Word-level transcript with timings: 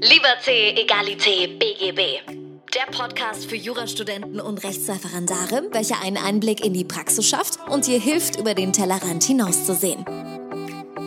Liberté, 0.00 0.80
Egalité, 0.80 1.48
BGB. 1.58 2.20
Der 2.72 2.86
Podcast 2.96 3.46
für 3.46 3.56
Jurastudenten 3.56 4.38
und 4.40 4.62
Rechtsreferendare, 4.62 5.70
welcher 5.72 6.00
einen 6.00 6.16
Einblick 6.16 6.64
in 6.64 6.72
die 6.72 6.84
Praxis 6.84 7.28
schafft 7.28 7.58
und 7.68 7.84
dir 7.84 7.98
hilft, 7.98 8.38
über 8.38 8.54
den 8.54 8.72
Tellerrand 8.72 9.24
hinauszusehen. 9.24 10.04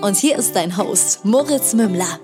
Und 0.01 0.17
hier 0.17 0.37
ist 0.37 0.57
dein 0.57 0.75
Host, 0.75 1.23
Moritz 1.23 1.73
Mümmler. 1.73 2.19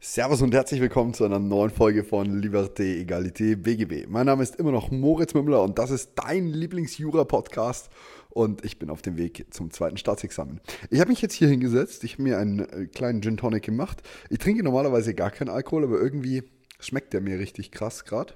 Servus 0.00 0.40
und 0.40 0.54
herzlich 0.54 0.80
willkommen 0.80 1.12
zu 1.12 1.24
einer 1.24 1.40
neuen 1.40 1.70
Folge 1.70 2.02
von 2.02 2.40
Liberté, 2.40 3.00
Egalité, 3.00 3.56
BGB. 3.56 4.06
Mein 4.08 4.24
Name 4.26 4.42
ist 4.42 4.56
immer 4.56 4.72
noch 4.72 4.90
Moritz 4.90 5.34
Mümmler 5.34 5.60
und 5.62 5.78
das 5.78 5.90
ist 5.90 6.12
dein 6.14 6.46
Lieblingsjura-Podcast 6.46 7.90
und 8.34 8.64
ich 8.64 8.78
bin 8.78 8.90
auf 8.90 9.00
dem 9.00 9.16
Weg 9.16 9.46
zum 9.50 9.70
zweiten 9.70 9.96
Staatsexamen. 9.96 10.60
Ich 10.90 11.00
habe 11.00 11.10
mich 11.10 11.22
jetzt 11.22 11.34
hier 11.34 11.48
hingesetzt, 11.48 12.02
ich 12.04 12.14
habe 12.14 12.24
mir 12.24 12.38
einen 12.38 12.60
äh, 12.60 12.86
kleinen 12.86 13.22
Gin 13.22 13.36
Tonic 13.36 13.62
gemacht. 13.62 14.02
Ich 14.28 14.38
trinke 14.38 14.62
normalerweise 14.62 15.14
gar 15.14 15.30
keinen 15.30 15.48
Alkohol, 15.48 15.84
aber 15.84 16.00
irgendwie 16.00 16.42
schmeckt 16.80 17.12
der 17.12 17.20
mir 17.20 17.38
richtig 17.38 17.70
krass 17.70 18.04
gerade. 18.04 18.34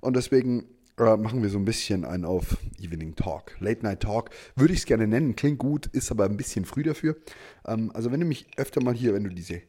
Und 0.00 0.16
deswegen 0.16 0.66
äh, 0.98 1.16
machen 1.16 1.42
wir 1.42 1.50
so 1.50 1.58
ein 1.58 1.64
bisschen 1.64 2.04
einen 2.04 2.24
auf 2.24 2.58
Evening 2.80 3.14
Talk, 3.14 3.56
Late 3.60 3.82
Night 3.84 4.00
Talk. 4.00 4.30
Würde 4.56 4.74
ich 4.74 4.80
es 4.80 4.86
gerne 4.86 5.06
nennen, 5.06 5.36
klingt 5.36 5.58
gut, 5.58 5.86
ist 5.86 6.10
aber 6.10 6.24
ein 6.24 6.36
bisschen 6.36 6.64
früh 6.64 6.82
dafür. 6.82 7.16
Ähm, 7.64 7.92
also 7.94 8.10
wenn 8.10 8.20
du 8.20 8.26
mich 8.26 8.46
öfter 8.56 8.82
mal 8.82 8.94
hier, 8.94 9.14
wenn 9.14 9.24
du 9.24 9.30
diese 9.30 9.62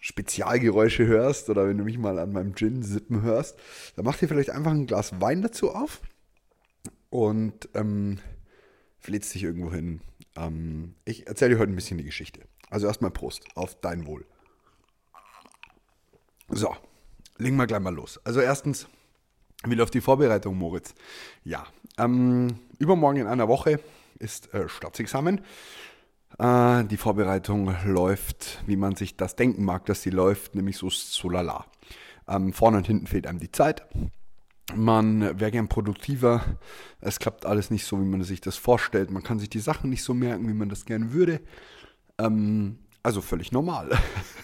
Spezialgeräusche 0.00 1.06
hörst 1.06 1.48
oder 1.48 1.68
wenn 1.68 1.78
du 1.78 1.84
mich 1.84 1.98
mal 1.98 2.18
an 2.18 2.32
meinem 2.32 2.56
Gin 2.56 2.82
sippen 2.82 3.22
hörst, 3.22 3.56
dann 3.94 4.04
mach 4.04 4.16
dir 4.16 4.26
vielleicht 4.26 4.50
einfach 4.50 4.72
ein 4.72 4.86
Glas 4.86 5.20
Wein 5.20 5.42
dazu 5.42 5.70
auf 5.70 6.00
und 7.10 7.68
ähm, 7.74 8.18
fläzt 8.98 9.34
dich 9.34 9.44
irgendwo 9.44 9.72
hin. 9.72 10.00
Ähm, 10.36 10.94
ich 11.04 11.26
erzähle 11.26 11.54
dir 11.54 11.60
heute 11.60 11.72
ein 11.72 11.76
bisschen 11.76 11.98
die 11.98 12.04
Geschichte. 12.04 12.42
Also 12.70 12.86
erstmal 12.86 13.10
Prost 13.10 13.44
auf 13.54 13.80
dein 13.80 14.06
Wohl. 14.06 14.24
So, 16.48 16.74
legen 17.38 17.56
wir 17.56 17.66
gleich 17.66 17.80
mal 17.80 17.94
los. 17.94 18.20
Also 18.24 18.40
erstens, 18.40 18.88
wie 19.64 19.74
läuft 19.74 19.94
die 19.94 20.00
Vorbereitung, 20.00 20.56
Moritz? 20.56 20.94
Ja, 21.44 21.66
ähm, 21.98 22.58
übermorgen 22.78 23.20
in 23.20 23.26
einer 23.26 23.48
Woche 23.48 23.80
ist 24.18 24.52
äh, 24.54 24.68
Staatsexamen. 24.68 25.40
Äh, 26.38 26.84
die 26.84 26.96
Vorbereitung 26.96 27.74
läuft, 27.84 28.62
wie 28.66 28.76
man 28.76 28.94
sich 28.96 29.16
das 29.16 29.36
denken 29.36 29.64
mag, 29.64 29.86
dass 29.86 30.02
sie 30.02 30.10
läuft, 30.10 30.54
nämlich 30.54 30.76
so, 30.76 30.90
so 30.90 31.28
lala. 31.28 31.66
Ähm, 32.28 32.52
vorne 32.52 32.78
und 32.78 32.86
hinten 32.86 33.06
fehlt 33.06 33.26
einem 33.26 33.38
die 33.38 33.52
Zeit. 33.52 33.86
Man 34.74 35.38
wäre 35.38 35.52
gern 35.52 35.68
produktiver. 35.68 36.58
Es 37.00 37.18
klappt 37.18 37.46
alles 37.46 37.70
nicht 37.70 37.84
so, 37.84 38.00
wie 38.00 38.04
man 38.04 38.22
sich 38.22 38.40
das 38.40 38.56
vorstellt. 38.56 39.10
Man 39.10 39.22
kann 39.22 39.38
sich 39.38 39.48
die 39.48 39.60
Sachen 39.60 39.90
nicht 39.90 40.02
so 40.02 40.12
merken, 40.12 40.48
wie 40.48 40.54
man 40.54 40.68
das 40.68 40.84
gerne 40.84 41.12
würde. 41.12 41.40
Ähm, 42.18 42.78
also 43.02 43.20
völlig 43.20 43.52
normal. 43.52 43.90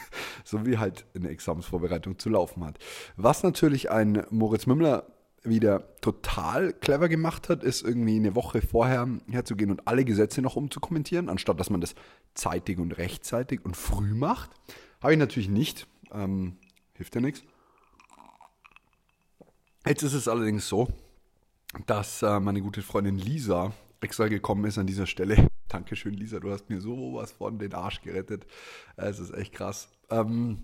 so 0.45 0.65
wie 0.65 0.79
halt 0.79 1.07
eine 1.17 1.29
Examensvorbereitung 1.29 2.19
zu 2.19 2.29
laufen 2.29 2.65
hat. 2.65 2.79
Was 3.17 3.43
natürlich 3.43 3.91
ein 3.91 4.25
Moritz 4.31 4.67
Mümmler 4.67 5.07
wieder 5.45 5.97
total 6.01 6.73
clever 6.73 7.09
gemacht 7.09 7.49
hat, 7.49 7.65
ist 7.65 7.83
irgendwie 7.83 8.17
eine 8.17 8.37
Woche 8.37 8.63
vorher 8.63 9.09
herzugehen 9.29 9.73
und 9.73 9.89
alle 9.89 10.05
Gesetze 10.05 10.41
noch 10.41 10.55
umzukommentieren, 10.55 11.29
anstatt 11.29 11.59
dass 11.59 11.71
man 11.71 11.81
das 11.81 11.97
zeitig 12.35 12.79
und 12.79 12.97
rechtzeitig 12.97 13.65
und 13.65 13.77
früh 13.77 14.15
macht. 14.15 14.51
Habe 15.01 15.15
ich 15.15 15.19
natürlich 15.19 15.49
nicht. 15.49 15.89
Ähm, 16.13 16.59
hilft 16.95 17.15
ja 17.15 17.21
nichts. 17.21 17.43
Jetzt 19.85 20.05
ist 20.05 20.13
es 20.13 20.29
allerdings 20.29 20.69
so, 20.69 20.89
dass 21.87 22.23
äh, 22.23 22.39
meine 22.39 22.63
gute 22.63 22.83
Freundin 22.83 23.19
Lisa 23.19 23.73
extra 24.01 24.29
gekommen 24.29 24.65
ist 24.65 24.79
an 24.79 24.87
dieser 24.87 25.07
Stelle. 25.07 25.49
Dankeschön, 25.69 26.15
Lisa, 26.15 26.39
du 26.39 26.53
hast 26.53 26.71
mir 26.71 26.81
sowas 26.81 27.33
von 27.33 27.59
den 27.59 27.75
Arsch 27.75 28.01
gerettet. 28.01 28.47
Es 28.97 29.19
ist 29.19 29.35
echt 29.35 29.53
krass. 29.55 29.89
Ähm, 30.09 30.63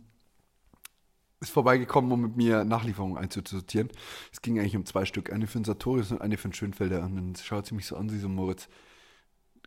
ist 1.40 1.50
vorbeigekommen, 1.50 2.12
um 2.12 2.20
mit 2.20 2.36
mir 2.36 2.64
Nachlieferungen 2.64 3.18
einzusortieren. 3.18 3.88
Es 4.32 4.40
ging 4.40 4.60
eigentlich 4.60 4.76
um 4.76 4.86
zwei 4.86 5.04
Stück, 5.04 5.32
eine 5.32 5.48
für 5.48 5.58
den 5.58 5.64
Sartorius 5.64 6.12
und 6.12 6.20
eine 6.20 6.36
für 6.36 6.48
den 6.48 6.54
Schönfelder. 6.54 7.02
Und 7.02 7.16
dann 7.16 7.34
schaut 7.36 7.66
sie 7.66 7.74
mich 7.74 7.86
so 7.86 7.96
an, 7.96 8.08
sie 8.08 8.20
so, 8.20 8.28
Moritz, 8.28 8.68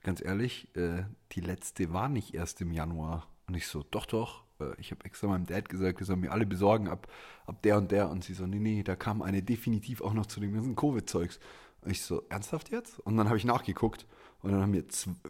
ganz 0.01 0.23
ehrlich, 0.23 0.73
äh, 0.77 1.03
die 1.33 1.41
letzte 1.41 1.91
war 1.91 2.07
nicht 2.07 2.33
erst 2.33 2.61
im 2.61 2.71
Januar. 2.71 3.27
Und 3.47 3.55
ich 3.55 3.67
so, 3.67 3.83
doch, 3.83 4.05
doch. 4.05 4.40
Äh, 4.61 4.79
ich 4.79 4.91
habe 4.91 5.03
extra 5.05 5.27
meinem 5.27 5.45
Dad 5.45 5.69
gesagt, 5.69 5.99
wir 5.99 6.05
sollen 6.05 6.21
mir 6.21 6.31
alle 6.31 6.45
besorgen 6.45 6.87
ab, 6.87 7.07
ab 7.45 7.61
der 7.63 7.77
und 7.77 7.91
der. 7.91 8.09
Und 8.09 8.23
sie 8.23 8.33
so, 8.33 8.45
nee, 8.45 8.59
nee, 8.59 8.83
da 8.83 8.95
kam 8.95 9.21
eine 9.21 9.41
definitiv 9.41 10.01
auch 10.01 10.13
noch 10.13 10.25
zu 10.25 10.39
dem 10.39 10.53
ganzen 10.53 10.75
Covid-Zeugs. 10.75 11.39
Und 11.81 11.91
ich 11.91 12.01
so, 12.01 12.23
ernsthaft 12.29 12.69
jetzt? 12.69 12.99
Und 12.99 13.17
dann 13.17 13.27
habe 13.27 13.37
ich 13.37 13.45
nachgeguckt 13.45 14.05
und 14.43 14.51
dann 14.51 14.61
haben 14.61 14.71
mir, 14.71 14.83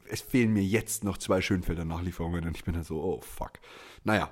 es 0.09 0.21
fehlen 0.21 0.53
mir 0.53 0.63
jetzt 0.63 1.03
noch 1.03 1.17
zwei 1.17 1.41
Schönfelder 1.41 1.85
Nachlieferungen. 1.85 2.45
Und 2.45 2.57
ich 2.57 2.63
bin 2.63 2.73
dann 2.73 2.83
so, 2.83 3.01
oh 3.01 3.21
fuck. 3.21 3.53
Naja, 4.03 4.29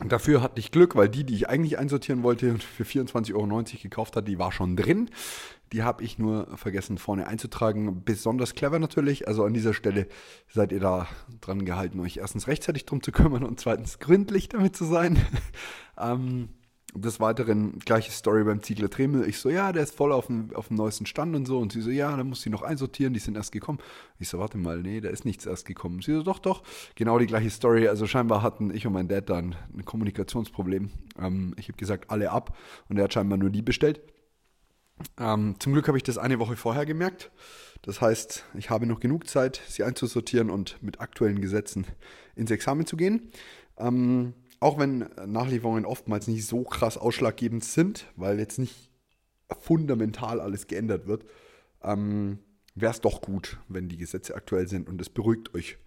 Dafür 0.00 0.42
hatte 0.42 0.58
ich 0.58 0.70
Glück, 0.70 0.96
weil 0.96 1.08
die, 1.08 1.24
die 1.24 1.34
ich 1.34 1.48
eigentlich 1.48 1.78
einsortieren 1.78 2.22
wollte 2.22 2.50
und 2.50 2.62
für 2.62 2.84
24,90 2.84 3.34
Euro 3.34 3.62
gekauft 3.82 4.16
hat, 4.16 4.26
die 4.26 4.38
war 4.38 4.50
schon 4.50 4.74
drin. 4.76 5.10
Die 5.72 5.82
habe 5.82 6.04
ich 6.04 6.18
nur 6.18 6.56
vergessen 6.56 6.98
vorne 6.98 7.26
einzutragen. 7.26 8.04
Besonders 8.04 8.54
clever 8.54 8.78
natürlich. 8.78 9.26
Also 9.26 9.44
an 9.44 9.54
dieser 9.54 9.74
Stelle 9.74 10.06
seid 10.48 10.70
ihr 10.72 10.80
da 10.80 11.08
dran 11.40 11.64
gehalten, 11.64 12.00
euch 12.00 12.18
erstens 12.18 12.46
rechtzeitig 12.46 12.84
drum 12.84 13.02
zu 13.02 13.10
kümmern 13.10 13.42
und 13.42 13.58
zweitens 13.58 13.98
gründlich 13.98 14.48
damit 14.50 14.76
zu 14.76 14.84
sein. 14.84 15.18
ähm, 15.98 16.50
des 16.94 17.20
Weiteren 17.20 17.78
gleiche 17.78 18.10
Story 18.10 18.44
beim 18.44 18.62
Ziegler 18.62 18.90
Tremel. 18.90 19.26
Ich 19.26 19.38
so, 19.38 19.48
ja, 19.48 19.72
der 19.72 19.82
ist 19.82 19.94
voll 19.94 20.12
auf 20.12 20.26
dem, 20.26 20.54
auf 20.54 20.68
dem 20.68 20.76
neuesten 20.76 21.06
Stand 21.06 21.34
und 21.34 21.46
so. 21.46 21.58
Und 21.58 21.72
sie 21.72 21.80
so, 21.80 21.90
ja, 21.90 22.14
da 22.14 22.22
muss 22.22 22.42
sie 22.42 22.50
noch 22.50 22.62
einsortieren, 22.62 23.14
die 23.14 23.20
sind 23.20 23.36
erst 23.36 23.52
gekommen. 23.52 23.78
Ich 24.18 24.28
so, 24.28 24.38
warte 24.38 24.58
mal, 24.58 24.82
nee, 24.82 25.00
da 25.00 25.08
ist 25.08 25.24
nichts 25.24 25.46
erst 25.46 25.66
gekommen. 25.66 26.02
Sie 26.02 26.12
so, 26.12 26.22
doch, 26.22 26.38
doch. 26.38 26.62
Genau 26.94 27.18
die 27.18 27.26
gleiche 27.26 27.48
Story. 27.48 27.88
Also 27.88 28.06
scheinbar 28.06 28.42
hatten 28.42 28.74
ich 28.74 28.86
und 28.86 28.92
mein 28.92 29.08
Dad 29.08 29.30
dann 29.30 29.54
ein 29.74 29.86
Kommunikationsproblem. 29.86 30.90
Ähm, 31.18 31.54
ich 31.56 31.68
habe 31.68 31.78
gesagt, 31.78 32.10
alle 32.10 32.30
ab. 32.30 32.56
Und 32.90 32.98
er 32.98 33.04
hat 33.04 33.14
scheinbar 33.14 33.38
nur 33.38 33.50
die 33.50 33.62
bestellt. 33.62 34.02
Ähm, 35.18 35.56
zum 35.58 35.72
Glück 35.72 35.88
habe 35.88 35.96
ich 35.96 36.04
das 36.04 36.18
eine 36.18 36.38
Woche 36.38 36.56
vorher 36.56 36.86
gemerkt. 36.86 37.30
Das 37.82 38.00
heißt, 38.00 38.44
ich 38.54 38.70
habe 38.70 38.86
noch 38.86 39.00
genug 39.00 39.28
Zeit, 39.28 39.60
sie 39.66 39.82
einzusortieren 39.82 40.50
und 40.50 40.80
mit 40.82 41.00
aktuellen 41.00 41.40
Gesetzen 41.40 41.86
ins 42.36 42.50
Examen 42.50 42.86
zu 42.86 42.96
gehen. 42.96 43.30
Ähm, 43.76 44.34
auch 44.60 44.78
wenn 44.78 45.08
Nachlieferungen 45.26 45.84
oftmals 45.84 46.28
nicht 46.28 46.46
so 46.46 46.62
krass 46.62 46.96
ausschlaggebend 46.96 47.64
sind, 47.64 48.06
weil 48.14 48.38
jetzt 48.38 48.58
nicht 48.58 48.90
fundamental 49.60 50.40
alles 50.40 50.68
geändert 50.68 51.06
wird, 51.06 51.24
ähm, 51.82 52.38
wäre 52.74 52.92
es 52.92 53.00
doch 53.00 53.20
gut, 53.20 53.58
wenn 53.68 53.88
die 53.88 53.96
Gesetze 53.96 54.34
aktuell 54.34 54.68
sind 54.68 54.88
und 54.88 55.00
es 55.00 55.10
beruhigt 55.10 55.54
euch 55.54 55.78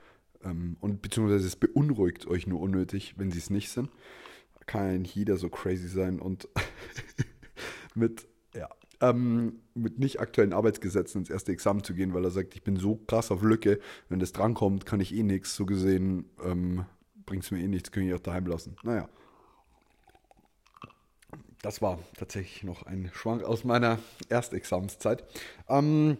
ähm, 0.44 0.78
und 0.82 1.02
beziehungsweise 1.02 1.48
es 1.48 1.56
beunruhigt 1.56 2.28
euch 2.28 2.48
nur 2.48 2.60
unnötig, 2.60 3.16
wenn 3.18 3.32
sie 3.32 3.40
es 3.40 3.50
nicht 3.50 3.70
sind. 3.70 3.90
Kann 4.66 5.04
jeder 5.04 5.38
so 5.38 5.50
crazy 5.50 5.88
sein 5.88 6.20
und 6.20 6.50
mit, 7.96 8.28
ja, 8.56 8.68
ähm, 9.02 9.60
mit 9.74 10.00
nicht 10.00 10.20
aktuellen 10.20 10.54
Arbeitsgesetzen 10.54 11.22
ins 11.22 11.30
erste 11.30 11.52
Examen 11.52 11.84
zu 11.84 11.94
gehen, 11.94 12.14
weil 12.14 12.24
er 12.24 12.32
sagt, 12.32 12.56
ich 12.56 12.64
bin 12.64 12.78
so 12.78 12.96
krass 13.08 13.32
auf 13.32 13.42
Lücke, 13.42 13.80
wenn 14.10 14.20
das 14.20 14.32
drankommt, 14.32 14.86
kann 14.86 15.00
ich 15.00 15.14
eh 15.14 15.24
nichts. 15.24 15.56
So 15.56 15.66
gesehen 15.66 16.30
ähm, 16.44 16.86
bringt 17.26 17.44
es 17.44 17.52
mir 17.52 17.60
eh 17.60 17.68
nichts, 17.68 17.92
kann 17.92 18.04
ich 18.04 18.14
auch 18.14 18.20
daheim 18.20 18.46
lassen. 18.46 18.76
Naja. 18.84 19.10
Das 21.62 21.82
war 21.82 22.00
tatsächlich 22.16 22.64
noch 22.64 22.84
ein 22.84 23.10
Schwank 23.12 23.44
aus 23.44 23.64
meiner 23.64 23.98
Erstexamenszeit. 24.30 25.24
Ähm, 25.68 26.18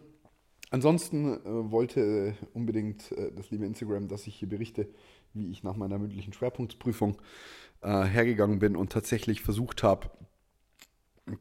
ansonsten 0.72 1.36
äh, 1.36 1.72
wollte 1.72 2.36
unbedingt 2.54 3.12
äh, 3.12 3.32
das 3.32 3.52
liebe 3.52 3.66
Instagram, 3.66 4.08
dass 4.08 4.26
ich 4.26 4.36
hier 4.36 4.50
berichte, 4.50 4.88
wie 5.34 5.52
ich 5.52 5.62
nach 5.62 5.76
meiner 5.76 6.00
mündlichen 6.00 6.34
Schwerpunktprüfung 6.34 7.22
äh, 7.82 8.04
hergegangen 8.06 8.58
bin 8.58 8.76
und 8.76 8.92
tatsächlich 8.92 9.42
versucht 9.42 9.84
habe, 9.84 10.10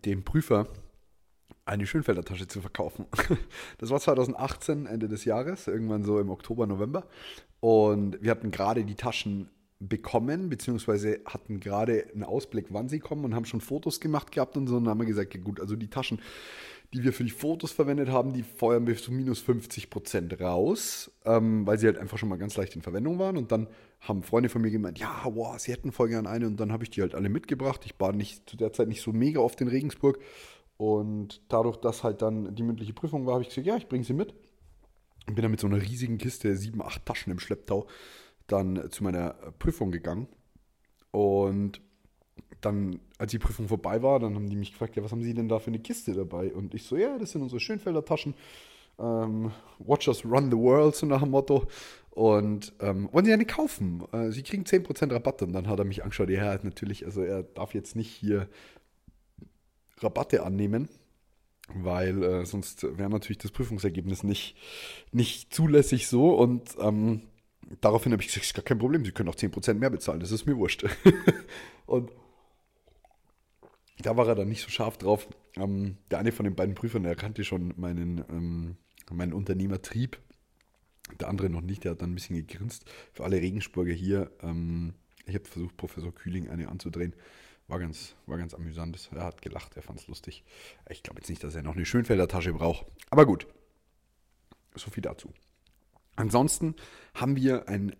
dem 0.04 0.22
Prüfer 0.22 0.68
eine 1.66 1.86
Schönfelder 1.86 2.24
Tasche 2.24 2.46
zu 2.46 2.60
verkaufen. 2.60 3.06
Das 3.78 3.90
war 3.90 4.00
2018, 4.00 4.86
Ende 4.86 5.08
des 5.08 5.24
Jahres, 5.24 5.66
irgendwann 5.66 6.04
so 6.04 6.18
im 6.18 6.30
Oktober, 6.30 6.66
November. 6.66 7.06
Und 7.60 8.22
wir 8.22 8.30
hatten 8.30 8.50
gerade 8.50 8.84
die 8.84 8.94
Taschen 8.94 9.48
bekommen, 9.80 10.48
beziehungsweise 10.48 11.20
hatten 11.26 11.60
gerade 11.60 12.06
einen 12.12 12.22
Ausblick, 12.22 12.66
wann 12.70 12.88
sie 12.88 13.00
kommen 13.00 13.24
und 13.24 13.34
haben 13.34 13.44
schon 13.44 13.60
Fotos 13.60 14.00
gemacht 14.00 14.32
gehabt 14.32 14.56
und 14.56 14.66
so. 14.66 14.76
Und 14.76 14.84
dann 14.84 14.92
haben 14.92 15.00
wir 15.00 15.06
gesagt, 15.06 15.34
ja 15.34 15.40
gut, 15.40 15.60
also 15.60 15.76
die 15.76 15.88
Taschen, 15.88 16.20
die 16.92 17.02
wir 17.02 17.12
für 17.12 17.24
die 17.24 17.30
Fotos 17.30 17.72
verwendet 17.72 18.08
haben, 18.08 18.32
die 18.32 18.44
feuern 18.44 18.86
wir 18.86 18.96
zu 18.96 19.12
minus 19.12 19.40
50 19.40 19.90
Prozent 19.90 20.40
raus, 20.40 21.10
ähm, 21.24 21.66
weil 21.66 21.78
sie 21.78 21.86
halt 21.86 21.98
einfach 21.98 22.18
schon 22.18 22.28
mal 22.28 22.36
ganz 22.36 22.56
leicht 22.56 22.76
in 22.76 22.82
Verwendung 22.82 23.18
waren. 23.18 23.36
Und 23.36 23.50
dann 23.50 23.66
haben 24.00 24.22
Freunde 24.22 24.48
von 24.48 24.62
mir 24.62 24.70
gemeint, 24.70 24.98
ja, 24.98 25.22
wow, 25.24 25.58
sie 25.58 25.72
hätten 25.72 25.90
voll 25.90 26.08
gerne 26.08 26.28
eine. 26.28 26.46
Und 26.46 26.58
dann 26.60 26.70
habe 26.70 26.84
ich 26.84 26.90
die 26.90 27.02
halt 27.02 27.14
alle 27.14 27.28
mitgebracht. 27.28 27.82
Ich 27.84 27.94
war 27.98 28.12
nicht 28.12 28.48
zu 28.48 28.56
der 28.56 28.72
Zeit 28.72 28.88
nicht 28.88 29.02
so 29.02 29.12
mega 29.12 29.40
oft 29.40 29.60
in 29.60 29.68
Regensburg. 29.68 30.18
Und 30.76 31.40
dadurch, 31.48 31.76
dass 31.76 32.02
halt 32.02 32.22
dann 32.22 32.54
die 32.54 32.62
mündliche 32.62 32.92
Prüfung 32.92 33.26
war, 33.26 33.34
habe 33.34 33.42
ich 33.42 33.48
gesagt, 33.48 33.66
ja, 33.66 33.76
ich 33.76 33.88
bringe 33.88 34.04
sie 34.04 34.12
mit. 34.12 34.34
Und 35.26 35.34
bin 35.34 35.42
dann 35.42 35.50
mit 35.50 35.60
so 35.60 35.66
einer 35.66 35.80
riesigen 35.80 36.18
Kiste, 36.18 36.56
sieben, 36.56 36.82
acht 36.82 37.06
Taschen 37.06 37.32
im 37.32 37.38
Schlepptau, 37.38 37.86
dann 38.46 38.90
zu 38.90 39.04
meiner 39.04 39.30
Prüfung 39.58 39.90
gegangen. 39.90 40.28
Und 41.12 41.80
dann, 42.60 42.98
als 43.18 43.30
die 43.30 43.38
Prüfung 43.38 43.68
vorbei 43.68 44.02
war, 44.02 44.18
dann 44.18 44.34
haben 44.34 44.48
die 44.48 44.56
mich 44.56 44.72
gefragt, 44.72 44.96
ja, 44.96 45.04
was 45.04 45.12
haben 45.12 45.22
Sie 45.22 45.34
denn 45.34 45.48
da 45.48 45.58
für 45.58 45.68
eine 45.68 45.78
Kiste 45.78 46.12
dabei? 46.12 46.52
Und 46.52 46.74
ich 46.74 46.84
so, 46.84 46.96
ja, 46.96 47.18
das 47.18 47.32
sind 47.32 47.42
unsere 47.42 47.60
Schönfelder 47.60 48.04
Taschen. 48.04 48.34
Ähm, 48.98 49.50
Watch 49.78 50.08
us 50.08 50.24
run 50.24 50.50
the 50.50 50.56
world, 50.56 50.94
so 50.94 51.06
nach 51.06 51.20
dem 51.20 51.30
Motto. 51.30 51.66
Und 52.10 52.72
ähm, 52.80 53.08
wollen 53.12 53.24
sie 53.24 53.32
eine 53.32 53.44
kaufen. 53.44 54.04
Äh, 54.12 54.30
sie 54.30 54.42
kriegen 54.42 54.64
10% 54.64 55.12
Rabatt. 55.12 55.42
Und 55.42 55.52
dann 55.52 55.66
hat 55.68 55.78
er 55.78 55.84
mich 55.84 56.02
angeschaut. 56.02 56.30
Ja, 56.30 56.58
natürlich, 56.62 57.04
also 57.04 57.22
er 57.22 57.42
darf 57.42 57.74
jetzt 57.74 57.96
nicht 57.96 58.10
hier 58.10 58.48
Rabatte 60.04 60.44
annehmen, 60.44 60.88
weil 61.74 62.22
äh, 62.22 62.46
sonst 62.46 62.82
wäre 62.82 63.10
natürlich 63.10 63.38
das 63.38 63.50
Prüfungsergebnis 63.50 64.22
nicht, 64.22 64.56
nicht 65.12 65.52
zulässig 65.54 66.06
so. 66.06 66.34
Und 66.34 66.76
ähm, 66.78 67.22
daraufhin 67.80 68.12
habe 68.12 68.22
ich 68.22 68.28
gesagt, 68.28 68.46
ist 68.46 68.54
gar 68.54 68.64
kein 68.64 68.78
Problem, 68.78 69.04
Sie 69.04 69.12
können 69.12 69.28
auch 69.28 69.36
10% 69.36 69.74
mehr 69.74 69.90
bezahlen, 69.90 70.20
das 70.20 70.30
ist 70.30 70.46
mir 70.46 70.56
wurscht. 70.56 70.84
und 71.86 72.10
da 73.98 74.16
war 74.16 74.28
er 74.28 74.34
dann 74.34 74.48
nicht 74.48 74.62
so 74.62 74.70
scharf 74.70 74.98
drauf. 74.98 75.26
Ähm, 75.56 75.96
der 76.10 76.18
eine 76.18 76.32
von 76.32 76.44
den 76.44 76.54
beiden 76.54 76.74
Prüfern, 76.74 77.04
der 77.04 77.16
kannte 77.16 77.44
schon 77.44 77.74
meinen, 77.76 78.24
ähm, 78.28 78.76
meinen 79.10 79.32
Unternehmertrieb 79.32 80.18
der 81.20 81.28
andere 81.28 81.50
noch 81.50 81.60
nicht, 81.60 81.84
der 81.84 81.92
hat 81.92 82.02
dann 82.02 82.12
ein 82.12 82.14
bisschen 82.14 82.36
gegrinst. 82.36 82.84
Für 83.12 83.24
alle 83.24 83.40
Regensburger 83.40 83.92
hier, 83.92 84.30
ähm, 84.42 84.94
ich 85.26 85.34
habe 85.34 85.44
versucht, 85.44 85.76
Professor 85.76 86.14
Kühling 86.14 86.48
eine 86.48 86.68
anzudrehen. 86.68 87.14
War 87.66 87.78
ganz, 87.78 88.14
war 88.26 88.36
ganz 88.36 88.52
amüsant. 88.52 89.08
Er 89.14 89.24
hat 89.24 89.40
gelacht, 89.40 89.76
er 89.76 89.82
fand 89.82 89.98
es 89.98 90.06
lustig. 90.06 90.44
Ich 90.90 91.02
glaube 91.02 91.20
jetzt 91.20 91.30
nicht, 91.30 91.42
dass 91.42 91.54
er 91.54 91.62
noch 91.62 91.76
eine 91.76 91.86
Schönfelder 91.86 92.28
Tasche 92.28 92.52
braucht. 92.52 92.86
Aber 93.10 93.24
gut. 93.24 93.46
So 94.74 94.90
viel 94.90 95.02
dazu. 95.02 95.32
Ansonsten 96.16 96.74
haben 97.14 97.36
wir 97.36 97.68
ein, 97.68 97.96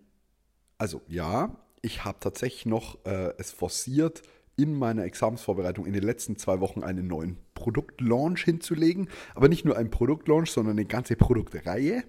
also 0.77 1.01
ja, 1.07 1.55
ich 1.81 2.05
habe 2.05 2.19
tatsächlich 2.19 2.65
noch 2.65 3.03
äh, 3.05 3.33
es 3.37 3.51
forciert, 3.51 4.21
in 4.57 4.73
meiner 4.73 5.03
Examensvorbereitung 5.03 5.85
in 5.85 5.93
den 5.93 6.03
letzten 6.03 6.37
zwei 6.37 6.59
Wochen 6.59 6.83
einen 6.83 7.07
neuen 7.07 7.37
Produktlaunch 7.55 8.43
hinzulegen. 8.43 9.09
Aber 9.33 9.49
nicht 9.49 9.65
nur 9.65 9.77
einen 9.77 9.91
Produktlaunch, 9.91 10.49
sondern 10.49 10.77
eine 10.77 10.85
ganze 10.85 11.15
Produktreihe. 11.15 12.03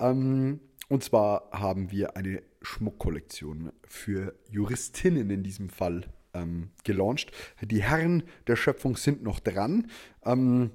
Ähm, 0.00 0.60
und 0.88 1.02
zwar 1.02 1.50
haben 1.52 1.90
wir 1.90 2.16
eine 2.16 2.42
Schmuckkollektion 2.62 3.72
für 3.86 4.34
Juristinnen 4.50 5.30
in 5.30 5.42
diesem 5.42 5.68
Fall 5.68 6.04
ähm, 6.34 6.70
gelauncht. 6.84 7.32
Die 7.60 7.82
Herren 7.82 8.22
der 8.46 8.56
Schöpfung 8.56 8.96
sind 8.96 9.22
noch 9.22 9.40
dran. 9.40 9.88
Ähm, 10.24 10.70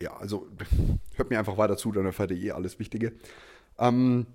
ja, 0.00 0.16
also 0.16 0.48
hört 1.16 1.30
mir 1.30 1.38
einfach 1.38 1.56
weiter 1.56 1.76
zu, 1.76 1.92
dann 1.92 2.06
erfahrt 2.06 2.32
ihr 2.32 2.42
eh 2.42 2.50
alles 2.52 2.78
Wichtige. 2.78 3.12
Ähm, 3.82 4.26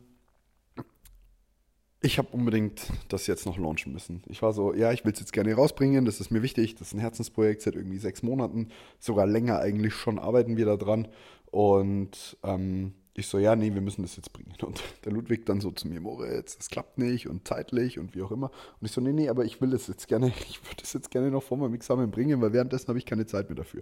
ich 2.02 2.18
habe 2.20 2.28
unbedingt 2.32 2.92
das 3.10 3.26
jetzt 3.26 3.46
noch 3.46 3.58
launchen 3.58 3.92
müssen. 3.92 4.22
Ich 4.28 4.42
war 4.42 4.54
so, 4.54 4.74
ja, 4.74 4.92
ich 4.92 5.04
will 5.04 5.14
es 5.14 5.20
jetzt 5.20 5.34
gerne 5.34 5.56
rausbringen, 5.56 6.06
das 6.06 6.20
ist 6.20 6.30
mir 6.30 6.44
wichtig, 6.44 6.76
das 6.76 6.90
ist 6.90 6.94
ein 6.94 7.00
Herzensprojekt 7.00 7.64
seit 7.64 7.76
irgendwie 7.76 7.98
sechs 7.98 8.22
Monaten, 8.22 8.70
sogar 9.00 9.26
länger 9.26 9.60
eigentlich 9.60 9.96
schon 9.96 10.20
arbeiten 10.20 10.58
wir 10.58 10.66
da 10.66 10.78
dran. 10.78 11.08
Und 11.50 12.38
ähm, 12.44 12.94
ich 13.18 13.28
so, 13.28 13.40
ja, 13.40 13.56
nee, 13.56 13.74
wir 13.74 13.82
müssen 13.82 14.04
das 14.04 14.16
jetzt 14.16 14.32
bringen. 14.32 14.54
Und 14.62 14.84
der 15.04 15.12
Ludwig 15.12 15.44
dann 15.48 15.60
so 15.60 15.72
zu 15.72 15.88
mir, 15.88 16.00
Moritz, 16.00 16.56
das 16.56 16.70
klappt 16.70 17.00
nicht 17.00 17.28
und 17.28 17.48
zeitlich 17.48 17.98
und 17.98 18.14
wie 18.14 18.22
auch 18.22 18.30
immer. 18.30 18.52
Und 18.80 18.86
ich 18.86 18.92
so, 18.92 19.02
nee, 19.02 19.12
nee, 19.12 19.28
aber 19.28 19.44
ich 19.44 19.60
will 19.60 19.72
das 19.72 19.88
jetzt 19.88 20.08
gerne, 20.08 20.28
ich 20.50 20.64
würde 20.64 20.78
das 20.82 20.94
jetzt 20.94 21.10
gerne 21.10 21.32
noch 21.32 21.42
vor 21.42 21.58
meinem 21.58 21.74
Examen 21.74 22.12
bringen, 22.12 22.40
weil 22.42 22.54
währenddessen 22.54 22.90
habe 22.90 23.00
ich 23.00 23.08
keine 23.08 23.26
Zeit 23.26 23.50
mehr 23.50 23.56
dafür. 23.56 23.82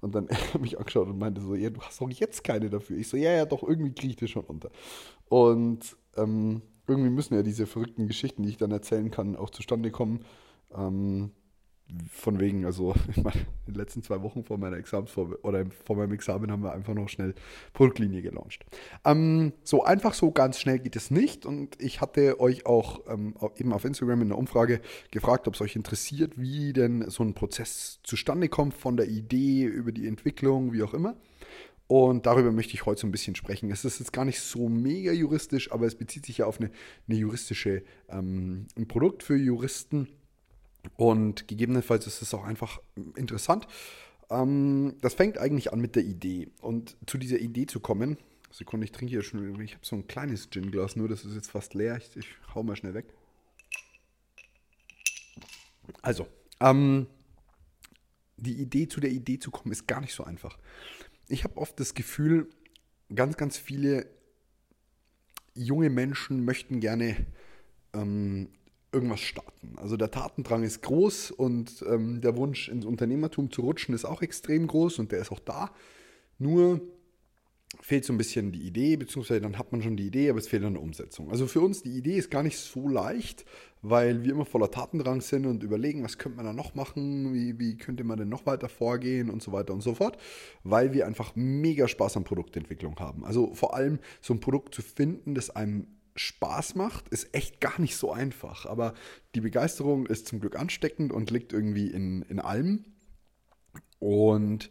Und 0.00 0.14
dann 0.14 0.28
hat 0.30 0.54
er 0.54 0.60
mich 0.60 0.78
angeschaut 0.78 1.08
und 1.08 1.18
meinte 1.18 1.40
so, 1.40 1.56
ja, 1.56 1.70
du 1.70 1.80
hast 1.80 2.00
doch 2.00 2.08
jetzt 2.08 2.44
keine 2.44 2.70
dafür. 2.70 2.96
Ich 2.98 3.08
so, 3.08 3.16
ja, 3.16 3.32
ja, 3.32 3.46
doch, 3.46 3.64
irgendwie 3.64 3.92
kriege 3.92 4.10
ich 4.10 4.16
das 4.16 4.30
schon 4.30 4.44
unter. 4.44 4.70
Und 5.28 5.96
ähm, 6.16 6.62
irgendwie 6.86 7.10
müssen 7.10 7.34
ja 7.34 7.42
diese 7.42 7.66
verrückten 7.66 8.06
Geschichten, 8.06 8.44
die 8.44 8.50
ich 8.50 8.58
dann 8.58 8.70
erzählen 8.70 9.10
kann, 9.10 9.34
auch 9.34 9.50
zustande 9.50 9.90
kommen. 9.90 10.24
Ähm, 10.72 11.32
von 12.10 12.38
wegen, 12.38 12.64
also 12.64 12.94
in 13.16 13.24
den 13.66 13.74
letzten 13.74 14.02
zwei 14.02 14.22
Wochen 14.22 14.44
vor 14.44 14.58
meiner 14.58 14.76
Examensvor 14.76 15.38
oder 15.42 15.64
vor 15.86 15.96
meinem 15.96 16.12
Examen 16.12 16.50
haben 16.50 16.62
wir 16.62 16.72
einfach 16.72 16.94
noch 16.94 17.08
schnell 17.08 17.34
Produktlinie 17.72 18.22
gelauncht. 18.22 18.64
Ähm, 19.04 19.52
so 19.62 19.84
einfach 19.84 20.14
so 20.14 20.30
ganz 20.30 20.58
schnell 20.58 20.78
geht 20.78 20.96
es 20.96 21.10
nicht 21.10 21.46
und 21.46 21.80
ich 21.80 22.00
hatte 22.00 22.40
euch 22.40 22.66
auch 22.66 23.00
ähm, 23.08 23.34
eben 23.56 23.72
auf 23.72 23.84
Instagram 23.84 24.22
in 24.22 24.28
der 24.28 24.38
Umfrage 24.38 24.80
gefragt, 25.10 25.48
ob 25.48 25.54
es 25.54 25.60
euch 25.60 25.76
interessiert, 25.76 26.38
wie 26.38 26.72
denn 26.72 27.08
so 27.08 27.22
ein 27.22 27.34
Prozess 27.34 28.00
zustande 28.02 28.48
kommt 28.48 28.74
von 28.74 28.96
der 28.96 29.08
Idee 29.08 29.64
über 29.64 29.92
die 29.92 30.06
Entwicklung, 30.06 30.72
wie 30.72 30.82
auch 30.82 30.94
immer. 30.94 31.16
Und 31.86 32.26
darüber 32.26 32.52
möchte 32.52 32.74
ich 32.74 32.84
heute 32.84 33.00
so 33.00 33.06
ein 33.06 33.12
bisschen 33.12 33.34
sprechen. 33.34 33.70
Es 33.70 33.86
ist 33.86 33.98
jetzt 33.98 34.12
gar 34.12 34.26
nicht 34.26 34.40
so 34.40 34.68
mega 34.68 35.10
juristisch, 35.10 35.72
aber 35.72 35.86
es 35.86 35.94
bezieht 35.94 36.26
sich 36.26 36.38
ja 36.38 36.46
auf 36.46 36.60
eine, 36.60 36.70
eine 37.08 37.16
juristische, 37.16 37.82
ähm, 38.10 38.66
ein 38.76 38.86
Produkt 38.86 39.22
für 39.22 39.36
Juristen 39.36 40.06
und 40.96 41.48
gegebenenfalls 41.48 42.06
ist 42.06 42.22
es 42.22 42.34
auch 42.34 42.44
einfach 42.44 42.80
interessant. 43.16 43.66
Ähm, 44.30 44.96
das 45.00 45.14
fängt 45.14 45.38
eigentlich 45.38 45.72
an 45.72 45.80
mit 45.80 45.96
der 45.96 46.04
Idee. 46.04 46.50
Und 46.60 46.96
zu 47.06 47.18
dieser 47.18 47.38
Idee 47.38 47.66
zu 47.66 47.80
kommen, 47.80 48.18
Sekunde, 48.50 48.84
ich 48.84 48.92
trinke 48.92 49.10
hier 49.10 49.22
schon, 49.22 49.60
ich 49.60 49.74
habe 49.74 49.84
so 49.84 49.96
ein 49.96 50.06
kleines 50.06 50.50
Gin-Glas, 50.50 50.96
nur 50.96 51.08
das 51.08 51.24
ist 51.24 51.34
jetzt 51.34 51.50
fast 51.50 51.74
leer. 51.74 51.96
Ich, 51.96 52.16
ich 52.16 52.26
hau 52.54 52.62
mal 52.62 52.76
schnell 52.76 52.94
weg. 52.94 53.06
Also, 56.02 56.26
ähm, 56.60 57.06
die 58.36 58.60
Idee 58.60 58.88
zu 58.88 59.00
der 59.00 59.10
Idee 59.10 59.38
zu 59.38 59.50
kommen, 59.50 59.72
ist 59.72 59.86
gar 59.86 60.00
nicht 60.00 60.14
so 60.14 60.24
einfach. 60.24 60.58
Ich 61.28 61.44
habe 61.44 61.56
oft 61.56 61.78
das 61.80 61.94
Gefühl, 61.94 62.48
ganz, 63.14 63.36
ganz 63.36 63.56
viele 63.58 64.06
junge 65.54 65.90
Menschen 65.90 66.44
möchten 66.44 66.80
gerne 66.80 67.26
ähm, 67.92 68.48
irgendwas 68.92 69.20
starten. 69.20 69.76
Also 69.76 69.96
der 69.96 70.10
Tatendrang 70.10 70.62
ist 70.62 70.82
groß 70.82 71.30
und 71.30 71.84
ähm, 71.88 72.20
der 72.20 72.36
Wunsch 72.36 72.68
ins 72.68 72.86
Unternehmertum 72.86 73.50
zu 73.50 73.62
rutschen 73.62 73.94
ist 73.94 74.04
auch 74.04 74.22
extrem 74.22 74.66
groß 74.66 74.98
und 74.98 75.12
der 75.12 75.20
ist 75.20 75.30
auch 75.30 75.40
da. 75.40 75.70
Nur 76.38 76.80
fehlt 77.80 78.04
so 78.04 78.12
ein 78.12 78.18
bisschen 78.18 78.50
die 78.50 78.62
Idee, 78.62 78.96
beziehungsweise 78.96 79.42
dann 79.42 79.58
hat 79.58 79.72
man 79.72 79.82
schon 79.82 79.96
die 79.96 80.06
Idee, 80.06 80.30
aber 80.30 80.38
es 80.38 80.48
fehlt 80.48 80.64
eine 80.64 80.80
Umsetzung. 80.80 81.30
Also 81.30 81.46
für 81.46 81.60
uns 81.60 81.82
die 81.82 81.96
Idee 81.96 82.16
ist 82.16 82.30
gar 82.30 82.42
nicht 82.42 82.56
so 82.56 82.88
leicht, 82.88 83.44
weil 83.82 84.24
wir 84.24 84.32
immer 84.32 84.46
voller 84.46 84.70
Tatendrang 84.70 85.20
sind 85.20 85.46
und 85.46 85.62
überlegen, 85.62 86.02
was 86.02 86.18
könnte 86.18 86.36
man 86.36 86.46
da 86.46 86.52
noch 86.52 86.74
machen, 86.74 87.34
wie, 87.34 87.58
wie 87.58 87.76
könnte 87.76 88.04
man 88.04 88.18
denn 88.18 88.28
noch 88.28 88.46
weiter 88.46 88.68
vorgehen 88.68 89.28
und 89.28 89.42
so 89.42 89.52
weiter 89.52 89.74
und 89.74 89.82
so 89.82 89.94
fort, 89.94 90.16
weil 90.64 90.92
wir 90.92 91.06
einfach 91.06 91.32
mega 91.36 91.88
Spaß 91.88 92.16
an 92.16 92.24
Produktentwicklung 92.24 92.98
haben. 92.98 93.24
Also 93.24 93.54
vor 93.54 93.74
allem 93.74 93.98
so 94.20 94.32
ein 94.32 94.40
Produkt 94.40 94.74
zu 94.74 94.82
finden, 94.82 95.34
das 95.34 95.50
einem 95.50 95.86
Spaß 96.18 96.74
macht, 96.74 97.08
ist 97.08 97.34
echt 97.34 97.60
gar 97.60 97.80
nicht 97.80 97.96
so 97.96 98.12
einfach. 98.12 98.66
Aber 98.66 98.94
die 99.34 99.40
Begeisterung 99.40 100.06
ist 100.06 100.28
zum 100.28 100.40
Glück 100.40 100.56
ansteckend 100.56 101.12
und 101.12 101.30
liegt 101.30 101.52
irgendwie 101.52 101.88
in, 101.88 102.22
in 102.22 102.40
allem. 102.40 102.84
Und 103.98 104.70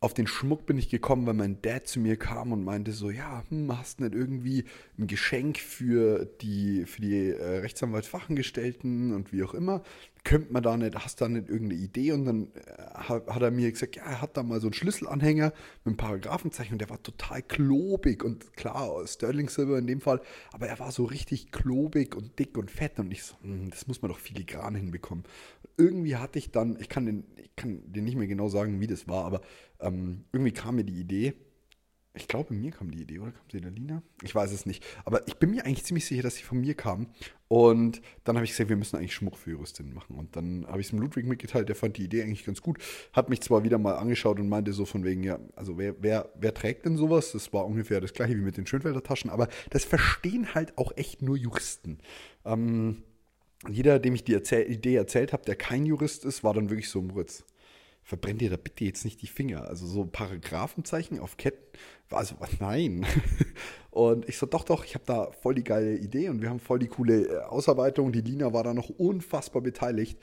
auf 0.00 0.14
den 0.14 0.28
Schmuck 0.28 0.64
bin 0.64 0.78
ich 0.78 0.88
gekommen, 0.88 1.26
weil 1.26 1.34
mein 1.34 1.60
Dad 1.60 1.88
zu 1.88 1.98
mir 1.98 2.16
kam 2.16 2.52
und 2.52 2.62
meinte 2.62 2.92
so, 2.92 3.10
ja, 3.10 3.42
hm, 3.48 3.76
hast 3.76 3.98
du 3.98 4.04
nicht 4.04 4.14
irgendwie 4.14 4.64
ein 4.96 5.08
Geschenk 5.08 5.58
für 5.58 6.24
die, 6.40 6.84
für 6.86 7.00
die 7.00 7.30
äh, 7.30 7.58
Rechtsanwaltsfachangestellten 7.58 9.12
und 9.12 9.32
wie 9.32 9.42
auch 9.42 9.54
immer? 9.54 9.82
Könnte 10.24 10.52
man 10.52 10.62
da 10.62 10.76
nicht, 10.76 10.94
hast 10.94 11.20
da 11.20 11.28
nicht 11.28 11.48
irgendeine 11.48 11.80
Idee? 11.80 12.12
Und 12.12 12.24
dann 12.24 12.48
äh, 12.54 12.82
hat, 12.94 13.42
er 13.42 13.50
mir 13.50 13.70
gesagt, 13.70 13.96
ja, 13.96 14.02
er 14.04 14.20
hat 14.20 14.36
da 14.36 14.42
mal 14.42 14.60
so 14.60 14.66
einen 14.66 14.74
Schlüsselanhänger 14.74 15.52
mit 15.84 15.86
einem 15.86 15.96
Paragraphenzeichen 15.96 16.74
und 16.74 16.80
der 16.80 16.90
war 16.90 17.02
total 17.02 17.42
klobig 17.42 18.24
und 18.24 18.52
klar, 18.54 19.06
Sterling 19.06 19.48
Silver 19.48 19.78
in 19.78 19.86
dem 19.86 20.00
Fall, 20.00 20.20
aber 20.52 20.66
er 20.68 20.78
war 20.78 20.92
so 20.92 21.04
richtig 21.04 21.52
klobig 21.52 22.14
und 22.14 22.38
dick 22.38 22.58
und 22.58 22.70
fett 22.70 22.98
und 22.98 23.10
ich 23.10 23.22
so, 23.22 23.36
hm, 23.42 23.70
das 23.70 23.86
muss 23.86 24.02
man 24.02 24.10
doch 24.10 24.18
filigran 24.18 24.74
hinbekommen. 24.74 25.24
Irgendwie 25.76 26.16
hatte 26.16 26.38
ich 26.38 26.50
dann, 26.50 26.78
ich 26.80 26.88
kann 26.88 27.06
den, 27.06 27.24
ich 27.36 27.54
kann 27.56 27.80
dir 27.92 28.02
nicht 28.02 28.16
mehr 28.16 28.26
genau 28.26 28.48
sagen, 28.48 28.80
wie 28.80 28.86
das 28.86 29.08
war, 29.08 29.24
aber 29.24 29.40
ähm, 29.80 30.24
irgendwie 30.32 30.52
kam 30.52 30.76
mir 30.76 30.84
die 30.84 31.00
Idee, 31.00 31.34
ich 32.18 32.28
glaube, 32.28 32.52
mir 32.52 32.72
kam 32.72 32.90
die 32.90 33.02
Idee, 33.02 33.20
oder 33.20 33.32
kam 33.32 33.44
sie 33.50 33.60
der 33.60 33.70
Lina? 33.70 34.02
Ich 34.22 34.34
weiß 34.34 34.52
es 34.52 34.66
nicht. 34.66 34.84
Aber 35.04 35.26
ich 35.28 35.36
bin 35.36 35.50
mir 35.50 35.64
eigentlich 35.64 35.84
ziemlich 35.84 36.04
sicher, 36.04 36.22
dass 36.22 36.34
sie 36.34 36.42
von 36.42 36.60
mir 36.60 36.74
kam. 36.74 37.06
Und 37.46 38.02
dann 38.24 38.36
habe 38.36 38.44
ich 38.44 38.50
gesagt, 38.50 38.68
wir 38.68 38.76
müssen 38.76 38.96
eigentlich 38.96 39.14
Schmuck 39.14 39.38
für 39.38 39.52
Juristinnen 39.52 39.94
machen. 39.94 40.16
Und 40.16 40.36
dann 40.36 40.66
habe 40.66 40.80
ich 40.80 40.88
es 40.88 40.90
dem 40.90 40.98
Ludwig 40.98 41.26
mitgeteilt, 41.26 41.68
der 41.68 41.76
fand 41.76 41.96
die 41.96 42.04
Idee 42.04 42.22
eigentlich 42.22 42.44
ganz 42.44 42.60
gut. 42.60 42.78
Hat 43.12 43.30
mich 43.30 43.40
zwar 43.40 43.64
wieder 43.64 43.78
mal 43.78 43.94
angeschaut 43.94 44.38
und 44.38 44.48
meinte 44.48 44.72
so 44.72 44.84
von 44.84 45.04
wegen, 45.04 45.22
ja, 45.22 45.38
also 45.56 45.78
wer, 45.78 45.94
wer, 46.00 46.30
wer 46.38 46.52
trägt 46.52 46.84
denn 46.84 46.96
sowas? 46.96 47.32
Das 47.32 47.52
war 47.52 47.64
ungefähr 47.64 48.00
das 48.00 48.12
gleiche 48.12 48.36
wie 48.36 48.42
mit 48.42 48.56
den 48.56 48.66
Schönfelder 48.66 49.02
Taschen. 49.02 49.30
Aber 49.30 49.48
das 49.70 49.84
verstehen 49.84 50.54
halt 50.54 50.76
auch 50.76 50.92
echt 50.96 51.22
nur 51.22 51.36
Juristen. 51.36 51.98
Ähm, 52.44 53.02
jeder, 53.68 53.98
dem 53.98 54.14
ich 54.14 54.24
die 54.24 54.34
Erzähl 54.34 54.70
Idee 54.70 54.96
erzählt 54.96 55.32
habe, 55.32 55.44
der 55.44 55.56
kein 55.56 55.86
Jurist 55.86 56.24
ist, 56.24 56.44
war 56.44 56.54
dann 56.54 56.70
wirklich 56.70 56.90
so, 56.90 57.02
Moritz, 57.02 57.44
verbrennt 58.08 58.40
dir 58.40 58.48
da 58.48 58.56
bitte 58.56 58.86
jetzt 58.86 59.04
nicht 59.04 59.20
die 59.20 59.26
Finger. 59.26 59.68
Also 59.68 59.86
so 59.86 60.06
Paragraphenzeichen 60.06 61.18
auf 61.18 61.36
Ketten, 61.36 61.78
also 62.08 62.36
nein. 62.58 63.04
Und 63.90 64.26
ich 64.26 64.38
so, 64.38 64.46
doch, 64.46 64.64
doch, 64.64 64.82
ich 64.86 64.94
habe 64.94 65.04
da 65.06 65.30
voll 65.30 65.54
die 65.54 65.62
geile 65.62 65.94
Idee 65.94 66.30
und 66.30 66.40
wir 66.40 66.48
haben 66.48 66.60
voll 66.60 66.78
die 66.78 66.86
coole 66.86 67.26
äh, 67.26 67.38
Ausarbeitung. 67.42 68.12
Die 68.12 68.22
Lina 68.22 68.52
war 68.54 68.62
da 68.62 68.72
noch 68.72 68.88
unfassbar 68.88 69.60
beteiligt. 69.60 70.18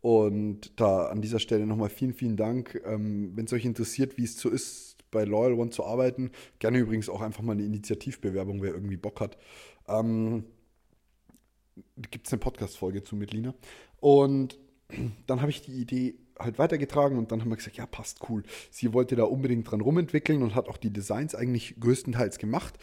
Und 0.00 0.80
da 0.80 1.06
an 1.06 1.20
dieser 1.20 1.38
Stelle 1.38 1.66
nochmal 1.66 1.90
vielen, 1.90 2.14
vielen 2.14 2.36
Dank. 2.36 2.80
Ähm, 2.84 3.32
Wenn 3.36 3.44
es 3.44 3.52
euch 3.52 3.64
interessiert, 3.64 4.16
wie 4.16 4.24
es 4.24 4.36
so 4.36 4.48
ist, 4.48 4.96
bei 5.12 5.24
Loyal 5.24 5.52
One 5.52 5.70
zu 5.70 5.84
arbeiten. 5.84 6.32
Gerne 6.58 6.78
übrigens 6.78 7.08
auch 7.08 7.20
einfach 7.20 7.42
mal 7.42 7.52
eine 7.52 7.64
Initiativbewerbung, 7.64 8.60
wer 8.62 8.72
irgendwie 8.72 8.96
Bock 8.96 9.20
hat. 9.20 9.36
Ähm, 9.86 10.46
Gibt 12.10 12.26
es 12.26 12.32
eine 12.32 12.40
Podcast-Folge 12.40 13.04
zu 13.04 13.14
mit 13.14 13.32
Lina. 13.32 13.54
Und 14.00 14.58
dann 15.28 15.42
habe 15.42 15.50
ich 15.50 15.62
die 15.62 15.80
Idee 15.80 16.14
halt 16.40 16.58
weitergetragen 16.58 17.18
und 17.18 17.32
dann 17.32 17.40
haben 17.40 17.50
wir 17.50 17.56
gesagt, 17.56 17.76
ja, 17.76 17.86
passt 17.86 18.18
cool. 18.28 18.42
Sie 18.70 18.92
wollte 18.92 19.16
da 19.16 19.24
unbedingt 19.24 19.70
dran 19.70 19.80
rumentwickeln 19.80 20.42
und 20.42 20.54
hat 20.54 20.68
auch 20.68 20.76
die 20.76 20.92
Designs 20.92 21.34
eigentlich 21.34 21.78
größtenteils 21.78 22.38
gemacht. 22.38 22.74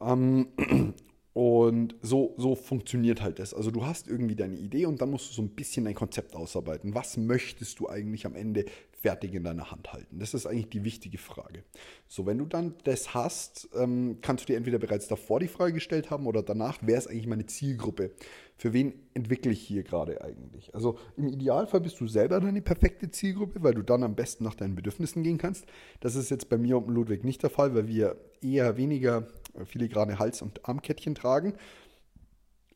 Ähm, 0.00 0.48
und 1.32 1.96
so, 2.02 2.34
so 2.36 2.54
funktioniert 2.54 3.22
halt 3.22 3.38
das. 3.38 3.54
Also 3.54 3.70
du 3.70 3.84
hast 3.84 4.06
irgendwie 4.08 4.36
deine 4.36 4.56
Idee 4.56 4.86
und 4.86 5.00
dann 5.00 5.10
musst 5.10 5.30
du 5.30 5.34
so 5.34 5.42
ein 5.42 5.50
bisschen 5.50 5.84
dein 5.84 5.94
Konzept 5.94 6.36
ausarbeiten. 6.36 6.94
Was 6.94 7.16
möchtest 7.16 7.80
du 7.80 7.88
eigentlich 7.88 8.26
am 8.26 8.36
Ende 8.36 8.66
fertig 9.04 9.34
in 9.34 9.44
deiner 9.44 9.70
Hand 9.70 9.92
halten? 9.92 10.18
Das 10.18 10.32
ist 10.32 10.46
eigentlich 10.46 10.70
die 10.70 10.82
wichtige 10.82 11.18
Frage. 11.18 11.62
So, 12.08 12.24
wenn 12.24 12.38
du 12.38 12.46
dann 12.46 12.74
das 12.84 13.12
hast, 13.12 13.68
ähm, 13.76 14.16
kannst 14.22 14.44
du 14.44 14.46
dir 14.46 14.56
entweder 14.56 14.78
bereits 14.78 15.08
davor 15.08 15.40
die 15.40 15.46
Frage 15.46 15.74
gestellt 15.74 16.10
haben 16.10 16.26
oder 16.26 16.42
danach, 16.42 16.78
wer 16.80 16.96
ist 16.96 17.08
eigentlich 17.08 17.26
meine 17.26 17.44
Zielgruppe? 17.44 18.12
Für 18.56 18.72
wen 18.72 18.94
entwickle 19.12 19.52
ich 19.52 19.60
hier 19.60 19.82
gerade 19.82 20.22
eigentlich? 20.22 20.74
Also 20.74 20.96
im 21.18 21.28
Idealfall 21.28 21.82
bist 21.82 22.00
du 22.00 22.08
selber 22.08 22.40
deine 22.40 22.62
perfekte 22.62 23.10
Zielgruppe, 23.10 23.62
weil 23.62 23.74
du 23.74 23.82
dann 23.82 24.02
am 24.04 24.14
besten 24.14 24.42
nach 24.42 24.54
deinen 24.54 24.74
Bedürfnissen 24.74 25.22
gehen 25.22 25.36
kannst. 25.36 25.66
Das 26.00 26.14
ist 26.14 26.30
jetzt 26.30 26.48
bei 26.48 26.56
mir 26.56 26.78
und 26.78 26.88
Ludwig 26.88 27.24
nicht 27.24 27.42
der 27.42 27.50
Fall, 27.50 27.74
weil 27.74 27.88
wir 27.88 28.16
eher 28.40 28.78
weniger 28.78 29.26
filigrane 29.66 30.18
Hals- 30.18 30.40
und 30.40 30.66
Armkettchen 30.66 31.14
tragen. 31.14 31.52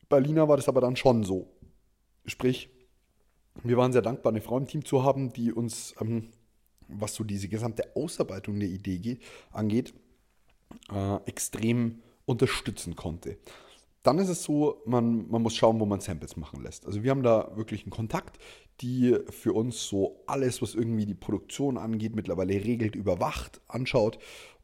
Bei 0.09 0.19
Lina 0.19 0.47
war 0.47 0.57
das 0.57 0.69
aber 0.69 0.81
dann 0.81 0.95
schon 0.95 1.23
so. 1.23 1.47
Sprich, 2.27 2.69
wir 3.63 3.77
waren 3.77 3.93
sehr 3.93 4.01
dankbar, 4.01 4.31
eine 4.31 4.41
Frau 4.41 4.57
im 4.57 4.67
Team 4.67 4.85
zu 4.85 5.03
haben, 5.03 5.31
die 5.33 5.51
uns, 5.51 5.95
ähm, 5.99 6.29
was 6.87 7.15
so 7.15 7.23
diese 7.23 7.47
gesamte 7.47 7.95
Ausarbeitung 7.95 8.59
der 8.59 8.69
Idee 8.69 8.97
geht, 8.97 9.21
angeht, 9.51 9.93
äh, 10.91 11.15
extrem 11.25 12.01
unterstützen 12.25 12.95
konnte. 12.95 13.37
Dann 14.03 14.17
ist 14.17 14.29
es 14.29 14.43
so, 14.43 14.81
man, 14.85 15.29
man 15.29 15.41
muss 15.41 15.55
schauen, 15.55 15.79
wo 15.79 15.85
man 15.85 15.99
Samples 15.99 16.37
machen 16.37 16.63
lässt. 16.63 16.85
Also 16.85 17.03
wir 17.03 17.11
haben 17.11 17.23
da 17.23 17.51
wirklich 17.55 17.83
einen 17.83 17.91
Kontakt, 17.91 18.39
die 18.81 19.17
für 19.29 19.53
uns 19.53 19.87
so 19.87 20.23
alles, 20.25 20.61
was 20.61 20.73
irgendwie 20.73 21.05
die 21.05 21.15
Produktion 21.15 21.77
angeht, 21.77 22.15
mittlerweile 22.15 22.53
regelt, 22.53 22.95
überwacht, 22.95 23.59
anschaut 23.67 24.17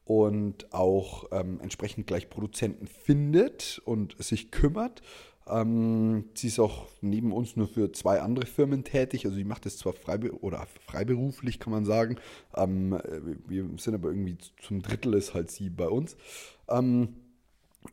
und 0.06 0.74
auch 0.74 1.26
ähm, 1.32 1.60
entsprechend 1.60 2.08
gleich 2.08 2.30
Produzenten 2.30 2.88
findet 2.88 3.82
und 3.84 4.16
sich 4.24 4.52
kümmert 4.52 5.02
ähm, 5.48 6.26
sie 6.34 6.48
ist 6.48 6.60
auch 6.60 6.88
neben 7.02 7.32
uns 7.32 7.56
nur 7.56 7.68
für 7.68 7.92
zwei 7.92 8.22
andere 8.22 8.46
Firmen 8.46 8.84
tätig. 8.84 9.26
Also 9.26 9.38
sie 9.38 9.44
macht 9.44 9.66
das 9.66 9.78
zwar 9.78 9.94
freibe 9.94 10.40
oder 10.42 10.66
freiberuflich, 10.86 11.60
kann 11.60 11.72
man 11.72 11.86
sagen. 11.86 12.18
Ähm, 12.56 13.00
wir 13.48 13.70
sind 13.78 13.94
aber 13.94 14.10
irgendwie 14.10 14.38
zum 14.62 14.82
Drittel 14.82 15.14
ist 15.14 15.34
halt 15.34 15.52
sie 15.52 15.70
bei 15.70 15.88
uns. 15.88 16.18
Ähm, 16.70 17.16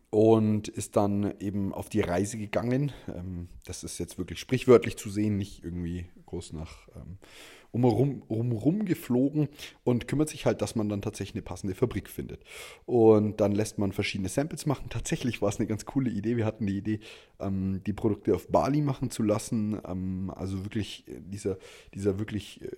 und 0.09 0.69
ist 0.69 0.97
dann 0.97 1.35
eben 1.39 1.75
auf 1.75 1.91
die 1.91 2.01
Reise 2.01 2.39
gegangen. 2.39 2.93
Ähm, 3.09 3.49
das 3.67 3.85
ist 3.85 3.99
jetzt 3.99 4.17
wirklich 4.17 4.39
sprichwörtlich 4.39 4.97
zu 4.97 5.11
sehen, 5.11 5.37
nicht 5.37 5.65
irgendwie 5.65 6.07
groß 6.27 6.55
nach 6.55 6.89
ähm, 7.73 7.85
umherum, 7.85 8.23
umherum 8.29 8.85
geflogen 8.85 9.49
und 9.85 10.09
kümmert 10.09 10.29
sich 10.29 10.47
halt, 10.47 10.63
dass 10.63 10.75
man 10.75 10.89
dann 10.89 11.03
tatsächlich 11.03 11.35
eine 11.35 11.43
passende 11.43 11.75
Fabrik 11.75 12.09
findet. 12.09 12.45
Und 12.87 13.41
dann 13.41 13.53
lässt 13.53 13.79
man 13.79 13.93
verschiedene 13.93 14.29
Samples 14.29 14.67
machen. 14.67 14.87
Tatsächlich 14.91 15.43
war 15.43 15.49
es 15.49 15.59
eine 15.59 15.67
ganz 15.67 15.85
coole 15.85 16.11
Idee. 16.11 16.37
Wir 16.37 16.47
hatten 16.47 16.67
die 16.67 16.79
Idee, 16.79 17.01
ähm, 17.41 17.81
die 17.87 17.93
Produkte 17.93 18.35
auf 18.35 18.49
Bali 18.49 18.81
machen 18.81 19.11
zu 19.11 19.23
lassen. 19.23 19.81
Ähm, 19.87 20.33
also 20.35 20.65
wirklich 20.65 21.05
äh, 21.09 21.21
dieser, 21.21 21.59
dieser 21.95 22.19
wirklich 22.19 22.63
äh, 22.63 22.69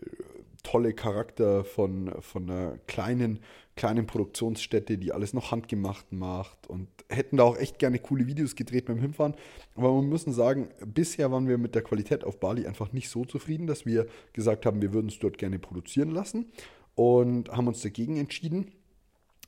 tolle 0.62 0.94
Charakter 0.94 1.64
von, 1.64 2.10
von 2.20 2.50
einer 2.50 2.78
kleinen 2.86 3.40
kleinen 3.76 4.06
Produktionsstätte, 4.06 4.98
die 4.98 5.12
alles 5.12 5.34
noch 5.34 5.50
handgemacht 5.50 6.12
macht 6.12 6.66
und 6.68 6.88
hätten 7.08 7.38
da 7.38 7.42
auch 7.42 7.56
echt 7.56 7.78
gerne 7.78 7.98
coole 7.98 8.26
Videos 8.26 8.54
gedreht 8.54 8.86
beim 8.86 8.98
Hinfahren. 8.98 9.34
Aber 9.74 9.92
wir 9.94 10.02
müssen 10.02 10.32
sagen, 10.32 10.68
bisher 10.86 11.32
waren 11.32 11.48
wir 11.48 11.58
mit 11.58 11.74
der 11.74 11.82
Qualität 11.82 12.24
auf 12.24 12.38
Bali 12.38 12.66
einfach 12.66 12.92
nicht 12.92 13.08
so 13.08 13.24
zufrieden, 13.24 13.66
dass 13.66 13.84
wir 13.84 14.06
gesagt 14.32 14.64
haben, 14.64 14.80
wir 14.84 14.92
würden 14.92 15.08
es 15.08 15.18
dort 15.18 15.38
gerne 15.38 15.58
produzieren 15.58 16.10
lassen 16.10 16.52
und 16.94 17.50
haben 17.50 17.68
uns 17.68 17.80
dagegen 17.80 18.18
entschieden. 18.18 18.70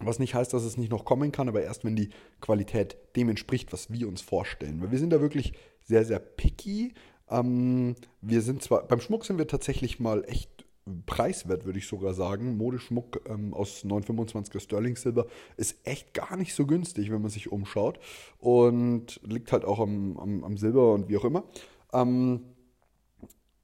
Was 0.01 0.19
nicht 0.19 0.35
heißt, 0.35 0.53
dass 0.53 0.65
es 0.65 0.79
nicht 0.79 0.91
noch 0.91 1.05
kommen 1.05 1.31
kann, 1.33 1.49
aber 1.49 1.63
erst 1.63 1.85
wenn 1.85 1.95
die 1.95 2.09
Qualität 2.41 2.97
dem 3.17 3.29
entspricht, 3.29 3.73
was 3.73 3.93
wir 3.93 4.09
uns 4.09 4.23
vorstellen. 4.23 4.81
Weil 4.81 4.91
wir 4.91 4.99
sind 4.99 5.11
da 5.11 5.21
wirklich 5.21 5.53
sehr, 5.83 6.05
sehr 6.05 6.19
picky. 6.19 6.95
Ähm, 7.31 7.97
wir 8.23 8.41
sind 8.41 8.63
zwar, 8.63 8.87
beim 8.87 9.01
Schmuck 9.01 9.25
sind 9.25 9.39
wir 9.39 9.47
tatsächlich 9.47 10.01
mal 10.01 10.25
echt 10.27 10.67
preiswert, 11.05 11.65
würde 11.65 11.79
ich 11.79 11.87
sogar 11.87 12.15
sagen. 12.15 12.57
Modeschmuck 12.57 13.23
ähm, 13.29 13.53
aus 13.53 13.85
925er 13.85 14.61
Sterling 14.61 14.97
Silber 14.97 15.27
ist 15.57 15.77
echt 15.85 16.15
gar 16.15 16.37
nicht 16.37 16.55
so 16.55 16.67
günstig, 16.67 17.11
wenn 17.11 17.21
man 17.21 17.31
sich 17.31 17.53
umschaut. 17.53 17.99
Und 18.39 19.21
liegt 19.23 19.53
halt 19.53 19.65
auch 19.65 19.81
am, 19.81 20.17
am, 20.19 20.45
am 20.45 20.57
Silber 20.57 20.95
und 20.95 21.09
wie 21.09 21.17
auch 21.17 21.25
immer. 21.25 21.45
Ähm, 21.93 22.56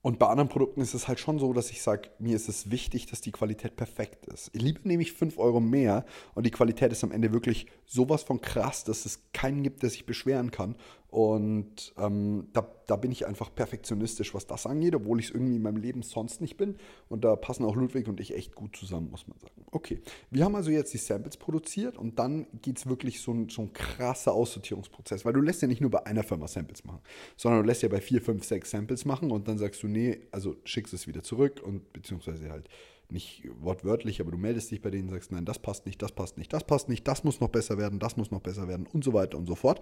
und 0.03 0.19
bei 0.19 0.27
anderen 0.27 0.49
Produkten 0.49 0.81
ist 0.81 0.93
es 0.93 1.07
halt 1.07 1.21
schon 1.21 1.39
so, 1.39 1.53
dass 1.53 1.71
ich 1.71 1.81
sage, 1.81 2.09
mir 2.19 2.35
ist 2.35 2.49
es 2.49 2.69
wichtig, 2.69 3.05
dass 3.05 3.21
die 3.21 3.31
Qualität 3.31 3.77
perfekt 3.77 4.25
ist. 4.25 4.51
Ich 4.51 4.61
liebe 4.61 4.85
nämlich 4.85 5.13
5 5.13 5.39
Euro 5.39 5.61
mehr 5.61 6.05
und 6.35 6.45
die 6.45 6.51
Qualität 6.51 6.91
ist 6.91 7.05
am 7.05 7.13
Ende 7.13 7.31
wirklich 7.31 7.67
sowas 7.85 8.21
von 8.21 8.41
krass, 8.41 8.83
dass 8.83 9.05
es 9.05 9.21
keinen 9.31 9.63
gibt, 9.63 9.81
der 9.81 9.89
sich 9.89 10.05
beschweren 10.05 10.51
kann. 10.51 10.75
Und 11.13 11.93
ähm, 11.99 12.47
da, 12.53 12.67
da 12.87 12.95
bin 12.95 13.11
ich 13.11 13.27
einfach 13.27 13.53
perfektionistisch, 13.53 14.33
was 14.33 14.47
das 14.47 14.65
angeht, 14.65 14.95
obwohl 14.95 15.19
ich 15.19 15.27
es 15.27 15.31
irgendwie 15.31 15.57
in 15.57 15.61
meinem 15.61 15.77
Leben 15.77 16.01
sonst 16.01 16.41
nicht 16.41 16.57
bin. 16.57 16.77
Und 17.07 17.23
da 17.23 17.35
passen 17.35 17.65
auch 17.65 17.75
Ludwig 17.75 18.07
und 18.07 18.19
ich 18.19 18.35
echt 18.35 18.55
gut 18.55 18.75
zusammen, 18.75 19.11
muss 19.11 19.27
man 19.27 19.37
sagen. 19.37 19.53
Okay, 19.69 20.01
wir 20.31 20.43
haben 20.43 20.55
also 20.55 20.71
jetzt 20.71 20.91
die 20.91 20.97
Samples 20.97 21.37
produziert 21.37 21.99
und 21.99 22.17
dann 22.17 22.47
geht 22.63 22.79
es 22.79 22.87
wirklich 22.87 23.21
so 23.21 23.31
ein, 23.31 23.47
so 23.49 23.61
ein 23.61 23.73
krasser 23.73 24.33
Aussortierungsprozess, 24.33 25.23
weil 25.23 25.33
du 25.33 25.41
lässt 25.41 25.61
ja 25.61 25.67
nicht 25.67 25.81
nur 25.81 25.91
bei 25.91 26.03
einer 26.03 26.23
Firma 26.23 26.47
Samples 26.47 26.83
machen, 26.83 27.01
sondern 27.37 27.61
du 27.61 27.67
lässt 27.67 27.83
ja 27.83 27.89
bei 27.89 28.01
vier, 28.01 28.19
fünf, 28.19 28.43
sechs 28.43 28.71
Samples 28.71 29.05
machen 29.05 29.29
und 29.29 29.47
dann 29.47 29.59
sagst 29.59 29.83
du, 29.83 29.87
nee, 29.87 30.21
also 30.31 30.55
schickst 30.63 30.95
es 30.95 31.05
wieder 31.05 31.21
zurück 31.21 31.61
und 31.63 31.93
beziehungsweise 31.93 32.49
halt 32.49 32.67
nicht 33.13 33.47
wortwörtlich, 33.59 34.19
aber 34.19 34.31
du 34.31 34.37
meldest 34.37 34.71
dich 34.71 34.81
bei 34.81 34.89
denen, 34.89 35.09
sagst, 35.09 35.31
nein, 35.31 35.45
das 35.45 35.59
passt 35.59 35.85
nicht, 35.85 36.01
das 36.01 36.11
passt 36.11 36.37
nicht, 36.37 36.51
das 36.51 36.63
passt 36.65 36.89
nicht, 36.89 37.07
das 37.07 37.23
muss 37.23 37.39
noch 37.39 37.49
besser 37.49 37.77
werden, 37.77 37.99
das 37.99 38.17
muss 38.17 38.31
noch 38.31 38.41
besser 38.41 38.67
werden 38.67 38.87
und 38.91 39.03
so 39.03 39.13
weiter 39.13 39.37
und 39.37 39.45
so 39.45 39.55
fort. 39.55 39.79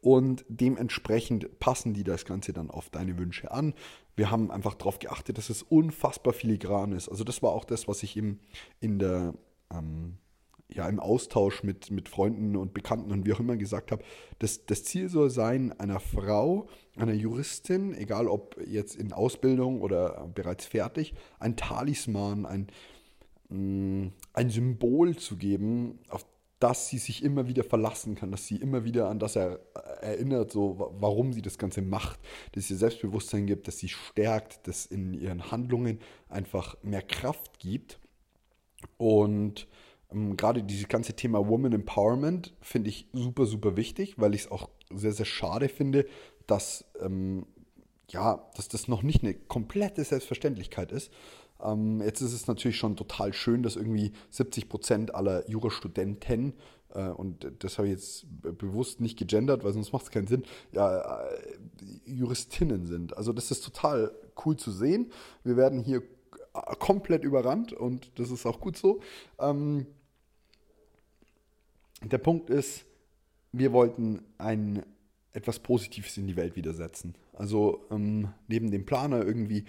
Und 0.00 0.44
dementsprechend 0.48 1.58
passen 1.58 1.94
die 1.94 2.04
das 2.04 2.24
Ganze 2.24 2.52
dann 2.52 2.70
auf 2.70 2.90
deine 2.90 3.18
Wünsche 3.18 3.50
an. 3.50 3.74
Wir 4.14 4.30
haben 4.30 4.50
einfach 4.50 4.74
darauf 4.74 4.98
geachtet, 4.98 5.38
dass 5.38 5.50
es 5.50 5.62
unfassbar 5.62 6.32
filigran 6.32 6.92
ist. 6.92 7.08
Also 7.08 7.24
das 7.24 7.42
war 7.42 7.52
auch 7.52 7.64
das, 7.64 7.88
was 7.88 8.02
ich 8.02 8.16
im, 8.16 8.38
in 8.80 8.98
der 8.98 9.34
ähm, 9.72 10.18
ja, 10.68 10.88
im 10.88 10.98
Austausch 10.98 11.62
mit, 11.62 11.90
mit 11.90 12.08
Freunden 12.08 12.56
und 12.56 12.74
Bekannten 12.74 13.12
und 13.12 13.26
wie 13.26 13.32
auch 13.32 13.40
immer 13.40 13.56
gesagt 13.56 13.92
habe, 13.92 14.02
das, 14.38 14.66
das 14.66 14.84
Ziel 14.84 15.08
soll 15.08 15.30
sein, 15.30 15.72
einer 15.78 16.00
Frau, 16.00 16.68
einer 16.96 17.12
Juristin, 17.12 17.94
egal 17.94 18.28
ob 18.28 18.56
jetzt 18.66 18.96
in 18.96 19.12
Ausbildung 19.12 19.82
oder 19.82 20.28
bereits 20.34 20.66
fertig, 20.66 21.14
ein 21.38 21.56
Talisman, 21.56 22.46
ein, 22.46 22.66
mm, 23.50 24.08
ein 24.32 24.50
Symbol 24.50 25.16
zu 25.16 25.36
geben, 25.36 25.98
auf 26.08 26.24
das 26.60 26.88
sie 26.88 26.98
sich 26.98 27.22
immer 27.22 27.46
wieder 27.46 27.62
verlassen 27.62 28.14
kann, 28.14 28.30
dass 28.30 28.46
sie 28.46 28.56
immer 28.56 28.84
wieder 28.84 29.10
an 29.10 29.18
das 29.18 29.36
er, 29.36 29.60
erinnert, 30.00 30.50
so 30.50 30.94
warum 30.98 31.34
sie 31.34 31.42
das 31.42 31.58
Ganze 31.58 31.82
macht, 31.82 32.18
dass 32.52 32.68
sie 32.68 32.74
Selbstbewusstsein 32.74 33.46
gibt, 33.46 33.68
dass 33.68 33.78
sie 33.78 33.90
stärkt, 33.90 34.66
dass 34.66 34.86
in 34.86 35.12
ihren 35.12 35.50
Handlungen 35.50 35.98
einfach 36.28 36.76
mehr 36.82 37.02
Kraft 37.02 37.58
gibt. 37.58 37.98
Und 38.96 39.66
gerade 40.10 40.62
dieses 40.62 40.88
ganze 40.88 41.14
Thema 41.14 41.48
Woman 41.48 41.72
Empowerment 41.72 42.54
finde 42.60 42.90
ich 42.90 43.08
super, 43.12 43.46
super 43.46 43.76
wichtig, 43.76 44.14
weil 44.18 44.34
ich 44.34 44.42
es 44.42 44.50
auch 44.50 44.68
sehr, 44.92 45.12
sehr 45.12 45.26
schade 45.26 45.68
finde, 45.68 46.06
dass, 46.46 46.84
ähm, 47.00 47.46
ja, 48.10 48.48
dass 48.56 48.68
das 48.68 48.88
noch 48.88 49.02
nicht 49.02 49.22
eine 49.22 49.34
komplette 49.34 50.04
Selbstverständlichkeit 50.04 50.92
ist. 50.92 51.10
Ähm, 51.62 52.00
jetzt 52.02 52.20
ist 52.20 52.32
es 52.32 52.46
natürlich 52.46 52.76
schon 52.76 52.96
total 52.96 53.32
schön, 53.32 53.62
dass 53.62 53.76
irgendwie 53.76 54.12
70 54.30 54.68
Prozent 54.68 55.14
aller 55.14 55.48
Jurastudenten, 55.48 56.54
äh, 56.94 57.08
und 57.08 57.50
das 57.60 57.78
habe 57.78 57.88
ich 57.88 57.94
jetzt 57.94 58.26
bewusst 58.42 59.00
nicht 59.00 59.18
gegendert, 59.18 59.64
weil 59.64 59.72
sonst 59.72 59.92
macht 59.92 60.04
es 60.04 60.10
keinen 60.10 60.26
Sinn, 60.26 60.44
ja, 60.72 61.22
äh, 61.22 61.56
Juristinnen 62.06 62.86
sind. 62.86 63.16
Also 63.16 63.32
das 63.32 63.50
ist 63.50 63.64
total 63.64 64.12
cool 64.44 64.56
zu 64.56 64.70
sehen. 64.70 65.10
Wir 65.42 65.56
werden 65.56 65.80
hier 65.80 66.02
komplett 66.78 67.24
überrannt 67.24 67.72
und 67.72 68.18
das 68.18 68.30
ist 68.30 68.46
auch 68.46 68.60
gut 68.60 68.76
so. 68.76 69.00
Ähm, 69.38 69.86
der 72.02 72.18
Punkt 72.18 72.50
ist, 72.50 72.84
wir 73.52 73.72
wollten 73.72 74.22
ein 74.38 74.84
etwas 75.32 75.58
Positives 75.58 76.16
in 76.16 76.28
die 76.28 76.36
Welt 76.36 76.54
widersetzen. 76.54 77.14
Also 77.32 77.84
ähm, 77.90 78.28
neben 78.46 78.70
dem 78.70 78.86
Planer 78.86 79.24
irgendwie, 79.24 79.64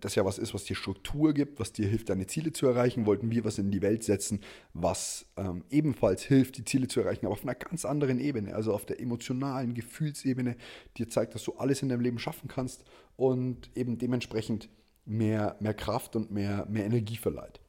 das 0.00 0.14
ja 0.14 0.24
was 0.24 0.38
ist, 0.38 0.54
was 0.54 0.64
dir 0.64 0.74
Struktur 0.74 1.34
gibt, 1.34 1.60
was 1.60 1.72
dir 1.72 1.86
hilft, 1.86 2.08
deine 2.08 2.26
Ziele 2.26 2.52
zu 2.52 2.66
erreichen, 2.66 3.04
wollten 3.04 3.30
wir 3.30 3.44
was 3.44 3.58
in 3.58 3.70
die 3.70 3.82
Welt 3.82 4.04
setzen, 4.04 4.40
was 4.72 5.26
ähm, 5.36 5.64
ebenfalls 5.68 6.22
hilft, 6.22 6.56
die 6.56 6.64
Ziele 6.64 6.88
zu 6.88 7.00
erreichen, 7.00 7.26
aber 7.26 7.34
auf 7.34 7.42
einer 7.42 7.54
ganz 7.54 7.84
anderen 7.84 8.18
Ebene, 8.18 8.54
also 8.54 8.72
auf 8.72 8.86
der 8.86 9.00
emotionalen 9.00 9.74
Gefühlsebene, 9.74 10.56
dir 10.96 11.10
zeigt, 11.10 11.34
dass 11.34 11.44
du 11.44 11.52
alles 11.54 11.82
in 11.82 11.90
deinem 11.90 12.00
Leben 12.00 12.18
schaffen 12.18 12.48
kannst 12.48 12.84
und 13.16 13.70
eben 13.76 13.98
dementsprechend 13.98 14.70
mehr, 15.08 15.56
mehr 15.60 15.74
Kraft 15.74 16.16
und 16.16 16.30
mehr, 16.30 16.66
mehr 16.68 16.84
Energie 16.84 17.16
verleiht. 17.16 17.60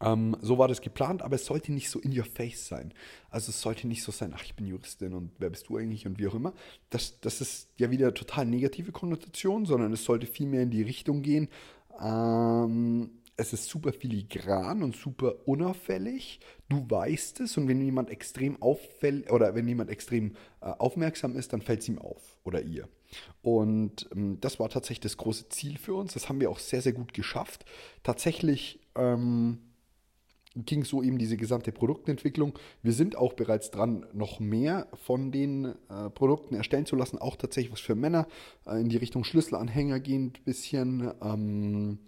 Ähm, 0.00 0.36
so 0.42 0.58
war 0.58 0.68
das 0.68 0.80
geplant, 0.80 1.22
aber 1.22 1.36
es 1.36 1.46
sollte 1.46 1.72
nicht 1.72 1.90
so 1.90 1.98
in 1.98 2.16
your 2.16 2.24
face 2.24 2.68
sein. 2.68 2.92
Also 3.30 3.50
es 3.50 3.60
sollte 3.60 3.88
nicht 3.88 4.02
so 4.02 4.12
sein, 4.12 4.32
ach, 4.36 4.44
ich 4.44 4.54
bin 4.54 4.66
Juristin 4.66 5.14
und 5.14 5.32
wer 5.38 5.50
bist 5.50 5.68
du 5.68 5.76
eigentlich 5.76 6.06
und 6.06 6.18
wie 6.18 6.28
auch 6.28 6.34
immer. 6.34 6.52
Das, 6.90 7.20
das 7.20 7.40
ist 7.40 7.68
ja 7.78 7.90
wieder 7.90 8.14
total 8.14 8.46
negative 8.46 8.92
Konnotation, 8.92 9.66
sondern 9.66 9.92
es 9.92 10.04
sollte 10.04 10.26
vielmehr 10.26 10.62
in 10.62 10.70
die 10.70 10.82
Richtung 10.82 11.22
gehen. 11.22 11.48
Ähm, 12.00 13.10
es 13.38 13.52
ist 13.52 13.68
super 13.68 13.92
filigran 13.92 14.82
und 14.82 14.96
super 14.96 15.36
unauffällig. 15.46 16.40
Du 16.68 16.84
weißt 16.90 17.40
es 17.40 17.56
und 17.56 17.68
wenn 17.68 17.80
jemand 17.80 18.10
extrem 18.10 18.60
auffällt 18.60 19.30
oder 19.30 19.54
wenn 19.54 19.68
jemand 19.68 19.90
extrem 19.90 20.34
äh, 20.60 20.66
aufmerksam 20.66 21.36
ist, 21.36 21.52
dann 21.52 21.62
fällt 21.62 21.80
es 21.80 21.88
ihm 21.88 21.98
auf 21.98 22.40
oder 22.42 22.60
ihr. 22.62 22.88
Und 23.40 24.08
ähm, 24.12 24.38
das 24.40 24.58
war 24.58 24.68
tatsächlich 24.68 25.00
das 25.00 25.16
große 25.16 25.48
Ziel 25.50 25.78
für 25.78 25.94
uns. 25.94 26.14
Das 26.14 26.28
haben 26.28 26.40
wir 26.40 26.50
auch 26.50 26.58
sehr, 26.58 26.82
sehr 26.82 26.92
gut 26.92 27.14
geschafft. 27.14 27.64
Tatsächlich 28.02 28.80
ähm, 28.96 29.60
ging 30.56 30.84
so 30.84 31.00
eben 31.00 31.18
diese 31.18 31.36
gesamte 31.36 31.70
Produktentwicklung. 31.70 32.58
Wir 32.82 32.92
sind 32.92 33.14
auch 33.14 33.34
bereits 33.34 33.70
dran, 33.70 34.04
noch 34.12 34.40
mehr 34.40 34.88
von 34.94 35.30
den 35.30 35.76
äh, 35.88 36.10
Produkten 36.10 36.56
erstellen 36.56 36.86
zu 36.86 36.96
lassen, 36.96 37.18
auch 37.18 37.36
tatsächlich 37.36 37.72
was 37.72 37.80
für 37.80 37.94
Männer 37.94 38.26
äh, 38.66 38.80
in 38.80 38.88
die 38.88 38.96
Richtung 38.96 39.22
Schlüsselanhänger 39.22 40.00
gehend 40.00 40.40
ein 40.40 40.44
bisschen. 40.44 41.12
Ähm, 41.22 41.98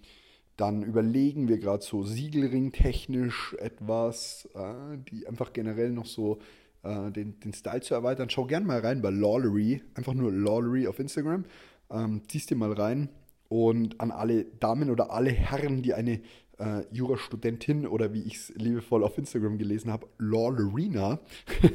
dann 0.60 0.82
überlegen 0.82 1.48
wir 1.48 1.58
gerade 1.58 1.82
so 1.82 2.02
Siegelring-technisch 2.02 3.54
etwas, 3.58 4.48
äh, 4.54 4.98
die 5.10 5.26
einfach 5.26 5.52
generell 5.52 5.90
noch 5.90 6.06
so 6.06 6.38
äh, 6.82 7.10
den, 7.10 7.40
den 7.40 7.54
Style 7.54 7.80
zu 7.80 7.94
erweitern. 7.94 8.28
Schau 8.28 8.44
gerne 8.44 8.66
mal 8.66 8.80
rein 8.80 9.00
bei 9.00 9.10
Lawlery, 9.10 9.82
einfach 9.94 10.12
nur 10.12 10.30
Lawlery 10.30 10.86
auf 10.86 10.98
Instagram. 10.98 11.44
Ähm, 11.90 12.22
ziehst 12.28 12.50
dir 12.50 12.56
mal 12.56 12.72
rein 12.72 13.08
und 13.48 14.00
an 14.00 14.10
alle 14.10 14.44
Damen 14.44 14.90
oder 14.90 15.10
alle 15.10 15.30
Herren, 15.30 15.82
die 15.82 15.94
eine 15.94 16.20
äh, 16.58 16.82
Jurastudentin 16.92 17.86
oder 17.86 18.12
wie 18.12 18.22
ich 18.22 18.36
es 18.36 18.48
liebevoll 18.54 19.02
auf 19.02 19.16
Instagram 19.16 19.56
gelesen 19.56 19.90
habe, 19.90 20.06
Lawlerina, 20.18 21.20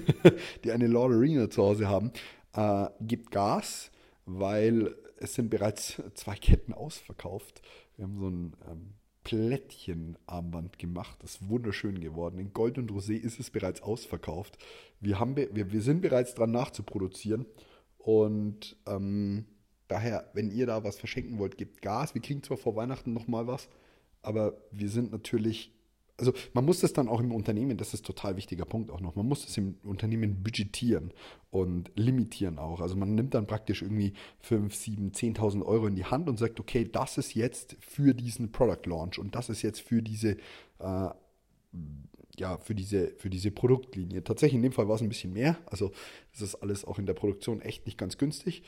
die 0.63 0.71
eine 0.71 0.87
Lawlerina 0.87 1.49
zu 1.49 1.63
Hause 1.63 1.89
haben, 1.89 2.11
äh, 2.53 2.87
gibt 3.01 3.31
Gas, 3.31 3.91
weil 4.25 4.95
es 5.17 5.33
sind 5.33 5.49
bereits 5.49 6.01
zwei 6.13 6.35
Ketten 6.35 6.73
ausverkauft. 6.73 7.61
Wir 7.97 8.03
haben 8.03 8.17
so 8.19 8.27
ein 8.27 8.53
ähm, 8.69 8.93
Plättchenarmband 9.23 10.79
gemacht. 10.79 11.17
Das 11.21 11.35
ist 11.35 11.49
wunderschön 11.49 11.99
geworden. 11.99 12.39
In 12.39 12.53
Gold 12.53 12.77
und 12.77 12.91
Rosé 12.91 13.15
ist 13.15 13.39
es 13.39 13.49
bereits 13.49 13.81
ausverkauft. 13.81 14.57
Wir, 14.99 15.19
haben, 15.19 15.35
wir, 15.35 15.71
wir 15.71 15.81
sind 15.81 16.01
bereits 16.01 16.35
dran 16.35 16.51
nachzuproduzieren. 16.51 17.45
Und 17.97 18.77
ähm, 18.85 19.45
daher, 19.87 20.29
wenn 20.33 20.51
ihr 20.51 20.67
da 20.67 20.83
was 20.83 20.97
verschenken 20.97 21.39
wollt, 21.39 21.57
gebt 21.57 21.81
Gas. 21.81 22.13
Wir 22.13 22.21
kriegen 22.21 22.43
zwar 22.43 22.57
vor 22.57 22.75
Weihnachten 22.75 23.13
nochmal 23.13 23.47
was, 23.47 23.67
aber 24.21 24.61
wir 24.71 24.89
sind 24.89 25.11
natürlich, 25.11 25.74
also 26.17 26.33
man 26.53 26.65
muss 26.65 26.79
das 26.79 26.93
dann 26.93 27.09
auch 27.09 27.19
im 27.19 27.31
Unternehmen, 27.31 27.77
das 27.77 27.93
ist 27.93 28.03
ein 28.03 28.05
total 28.05 28.37
wichtiger 28.37 28.65
Punkt 28.65 28.89
auch 28.89 29.01
noch, 29.01 29.15
man 29.15 29.27
muss 29.27 29.45
das 29.45 29.57
im 29.57 29.77
Unternehmen 29.83 30.43
budgetieren 30.43 31.13
und 31.51 31.91
limitieren 31.95 32.57
auch. 32.57 32.79
Also 32.79 32.95
man 32.95 33.15
nimmt 33.15 33.33
dann 33.33 33.47
praktisch 33.47 33.81
irgendwie 33.81 34.13
5, 34.39 34.73
7, 34.73 35.11
10.000 35.11 35.65
Euro 35.65 35.87
in 35.87 35.95
die 35.95 36.05
Hand 36.05 36.29
und 36.29 36.37
sagt, 36.37 36.59
okay, 36.59 36.89
das 36.89 37.17
ist 37.17 37.33
jetzt 37.33 37.75
für 37.79 38.13
diesen 38.13 38.51
Product 38.51 38.85
Launch 38.85 39.19
und 39.19 39.35
das 39.35 39.49
ist 39.49 39.61
jetzt 39.61 39.81
für 39.81 40.01
diese, 40.01 40.37
äh, 40.79 41.09
ja, 42.37 42.57
für 42.59 42.75
diese, 42.75 43.13
für 43.17 43.29
diese 43.29 43.51
Produktlinie. 43.51 44.23
Tatsächlich 44.23 44.55
in 44.55 44.63
dem 44.63 44.71
Fall 44.71 44.87
war 44.87 44.95
es 44.95 45.01
ein 45.01 45.09
bisschen 45.09 45.33
mehr. 45.33 45.57
Also 45.65 45.91
das 46.31 46.41
ist 46.41 46.55
alles 46.55 46.85
auch 46.85 46.99
in 46.99 47.05
der 47.05 47.13
Produktion 47.13 47.61
echt 47.61 47.85
nicht 47.85 47.97
ganz 47.97 48.17
günstig. 48.17 48.63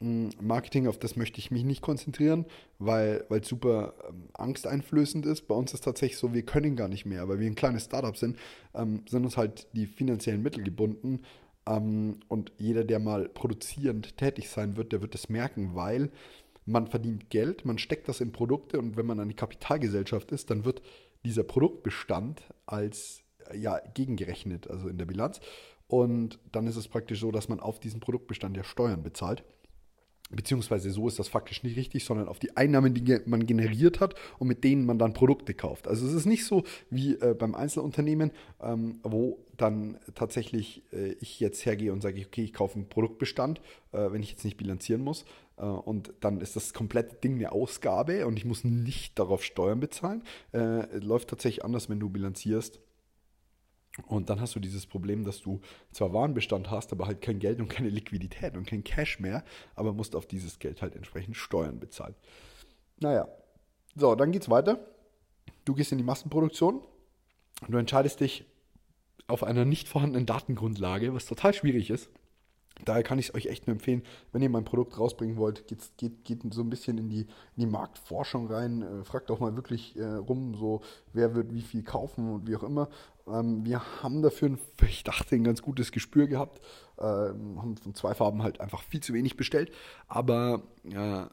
Marketing, 0.00 0.86
auf 0.86 0.98
das 0.98 1.16
möchte 1.16 1.38
ich 1.38 1.50
mich 1.50 1.62
nicht 1.62 1.82
konzentrieren, 1.82 2.46
weil 2.78 3.24
es 3.28 3.46
super 3.46 3.92
ähm, 4.08 4.28
angsteinflößend 4.32 5.26
ist. 5.26 5.46
Bei 5.46 5.54
uns 5.54 5.74
ist 5.74 5.84
tatsächlich 5.84 6.18
so, 6.18 6.32
wir 6.32 6.42
können 6.42 6.74
gar 6.74 6.88
nicht 6.88 7.04
mehr, 7.04 7.28
weil 7.28 7.38
wir 7.38 7.46
ein 7.46 7.54
kleines 7.54 7.84
Startup 7.84 8.16
sind, 8.16 8.38
ähm, 8.74 9.02
sind 9.06 9.24
uns 9.24 9.36
halt 9.36 9.66
die 9.74 9.86
finanziellen 9.86 10.42
Mittel 10.42 10.64
gebunden. 10.64 11.20
Ähm, 11.66 12.20
und 12.28 12.52
jeder, 12.56 12.84
der 12.84 12.98
mal 12.98 13.28
produzierend 13.28 14.16
tätig 14.16 14.48
sein 14.48 14.76
wird, 14.76 14.92
der 14.92 15.02
wird 15.02 15.12
das 15.12 15.28
merken, 15.28 15.74
weil 15.74 16.10
man 16.64 16.86
verdient 16.86 17.28
Geld, 17.28 17.66
man 17.66 17.78
steckt 17.78 18.08
das 18.08 18.22
in 18.22 18.32
Produkte 18.32 18.78
und 18.78 18.96
wenn 18.96 19.06
man 19.06 19.20
eine 19.20 19.34
Kapitalgesellschaft 19.34 20.32
ist, 20.32 20.50
dann 20.50 20.64
wird 20.64 20.80
dieser 21.24 21.42
Produktbestand 21.42 22.42
als 22.64 23.22
ja, 23.54 23.80
gegengerechnet, 23.94 24.70
also 24.70 24.88
in 24.88 24.96
der 24.96 25.06
Bilanz. 25.06 25.40
Und 25.88 26.38
dann 26.52 26.66
ist 26.66 26.76
es 26.76 26.88
praktisch 26.88 27.20
so, 27.20 27.32
dass 27.32 27.48
man 27.48 27.60
auf 27.60 27.80
diesen 27.80 28.00
Produktbestand 28.00 28.56
ja 28.56 28.64
Steuern 28.64 29.02
bezahlt. 29.02 29.42
Beziehungsweise 30.30 30.90
so 30.90 31.08
ist 31.08 31.18
das 31.18 31.28
faktisch 31.28 31.62
nicht 31.64 31.76
richtig, 31.76 32.04
sondern 32.04 32.28
auf 32.28 32.38
die 32.38 32.56
Einnahmen, 32.56 32.94
die 32.94 33.18
man 33.26 33.46
generiert 33.46 34.00
hat 34.00 34.14
und 34.38 34.46
mit 34.46 34.62
denen 34.62 34.86
man 34.86 34.98
dann 34.98 35.12
Produkte 35.12 35.54
kauft. 35.54 35.88
Also 35.88 36.06
es 36.06 36.12
ist 36.12 36.26
nicht 36.26 36.44
so 36.44 36.64
wie 36.88 37.14
äh, 37.14 37.34
beim 37.34 37.54
Einzelunternehmen, 37.54 38.30
ähm, 38.62 39.00
wo 39.02 39.44
dann 39.56 39.98
tatsächlich 40.14 40.82
äh, 40.92 41.12
ich 41.20 41.40
jetzt 41.40 41.66
hergehe 41.66 41.92
und 41.92 42.00
sage, 42.00 42.24
okay, 42.24 42.44
ich 42.44 42.52
kaufe 42.52 42.76
einen 42.76 42.88
Produktbestand, 42.88 43.60
äh, 43.92 44.12
wenn 44.12 44.22
ich 44.22 44.30
jetzt 44.30 44.44
nicht 44.44 44.56
bilanzieren 44.56 45.02
muss. 45.02 45.24
Äh, 45.56 45.64
und 45.64 46.12
dann 46.20 46.40
ist 46.40 46.56
das 46.56 46.72
komplette 46.74 47.16
Ding 47.16 47.34
eine 47.34 47.52
Ausgabe 47.52 48.26
und 48.26 48.36
ich 48.36 48.44
muss 48.44 48.64
nicht 48.64 49.18
darauf 49.18 49.44
Steuern 49.44 49.80
bezahlen. 49.80 50.22
Äh, 50.52 50.96
läuft 50.98 51.28
tatsächlich 51.28 51.64
anders, 51.64 51.88
wenn 51.88 52.00
du 52.00 52.08
bilanzierst 52.08 52.80
und 54.06 54.30
dann 54.30 54.40
hast 54.40 54.54
du 54.54 54.60
dieses 54.60 54.86
Problem, 54.86 55.24
dass 55.24 55.40
du 55.40 55.60
zwar 55.92 56.12
Warenbestand 56.12 56.70
hast, 56.70 56.92
aber 56.92 57.06
halt 57.06 57.20
kein 57.20 57.38
Geld 57.38 57.60
und 57.60 57.68
keine 57.68 57.88
Liquidität 57.88 58.56
und 58.56 58.66
kein 58.66 58.84
Cash 58.84 59.20
mehr, 59.20 59.44
aber 59.74 59.92
musst 59.92 60.16
auf 60.16 60.26
dieses 60.26 60.58
Geld 60.58 60.82
halt 60.82 60.96
entsprechend 60.96 61.36
Steuern 61.36 61.80
bezahlen. 61.80 62.14
Naja, 62.98 63.28
so, 63.94 64.14
dann 64.14 64.32
geht's 64.32 64.48
weiter. 64.48 64.78
Du 65.64 65.74
gehst 65.74 65.92
in 65.92 65.98
die 65.98 66.04
Massenproduktion 66.04 66.80
und 67.62 67.70
du 67.70 67.78
entscheidest 67.78 68.20
dich 68.20 68.44
auf 69.26 69.44
einer 69.44 69.64
nicht 69.64 69.88
vorhandenen 69.88 70.26
Datengrundlage, 70.26 71.14
was 71.14 71.26
total 71.26 71.54
schwierig 71.54 71.90
ist. 71.90 72.10
Daher 72.84 73.02
kann 73.02 73.18
ich 73.18 73.28
es 73.28 73.34
euch 73.34 73.46
echt 73.46 73.66
nur 73.66 73.74
empfehlen, 73.74 74.02
wenn 74.32 74.42
ihr 74.42 74.50
mein 74.50 74.64
Produkt 74.64 74.98
rausbringen 74.98 75.36
wollt, 75.36 75.66
geht, 75.66 75.78
geht, 75.96 76.24
geht 76.24 76.54
so 76.54 76.62
ein 76.62 76.70
bisschen 76.70 76.98
in 76.98 77.08
die, 77.08 77.20
in 77.20 77.60
die 77.60 77.66
Marktforschung 77.66 78.46
rein. 78.46 78.82
Äh, 78.82 79.04
fragt 79.04 79.30
auch 79.30 79.40
mal 79.40 79.56
wirklich 79.56 79.96
äh, 79.96 80.04
rum, 80.04 80.54
so 80.54 80.82
wer 81.12 81.34
wird 81.34 81.54
wie 81.54 81.62
viel 81.62 81.82
kaufen 81.82 82.32
und 82.32 82.46
wie 82.46 82.56
auch 82.56 82.62
immer. 82.62 82.88
Ähm, 83.26 83.64
wir 83.64 84.02
haben 84.02 84.22
dafür, 84.22 84.50
ein, 84.50 84.58
ich 84.88 85.04
dachte, 85.04 85.34
ein 85.34 85.44
ganz 85.44 85.62
gutes 85.62 85.92
Gespür 85.92 86.26
gehabt. 86.26 86.60
Ähm, 86.98 87.60
haben 87.60 87.76
von 87.76 87.94
zwei 87.94 88.14
Farben 88.14 88.42
halt 88.42 88.60
einfach 88.60 88.82
viel 88.82 89.00
zu 89.00 89.14
wenig 89.14 89.36
bestellt. 89.36 89.72
Aber 90.08 90.62
äh, 90.84 91.24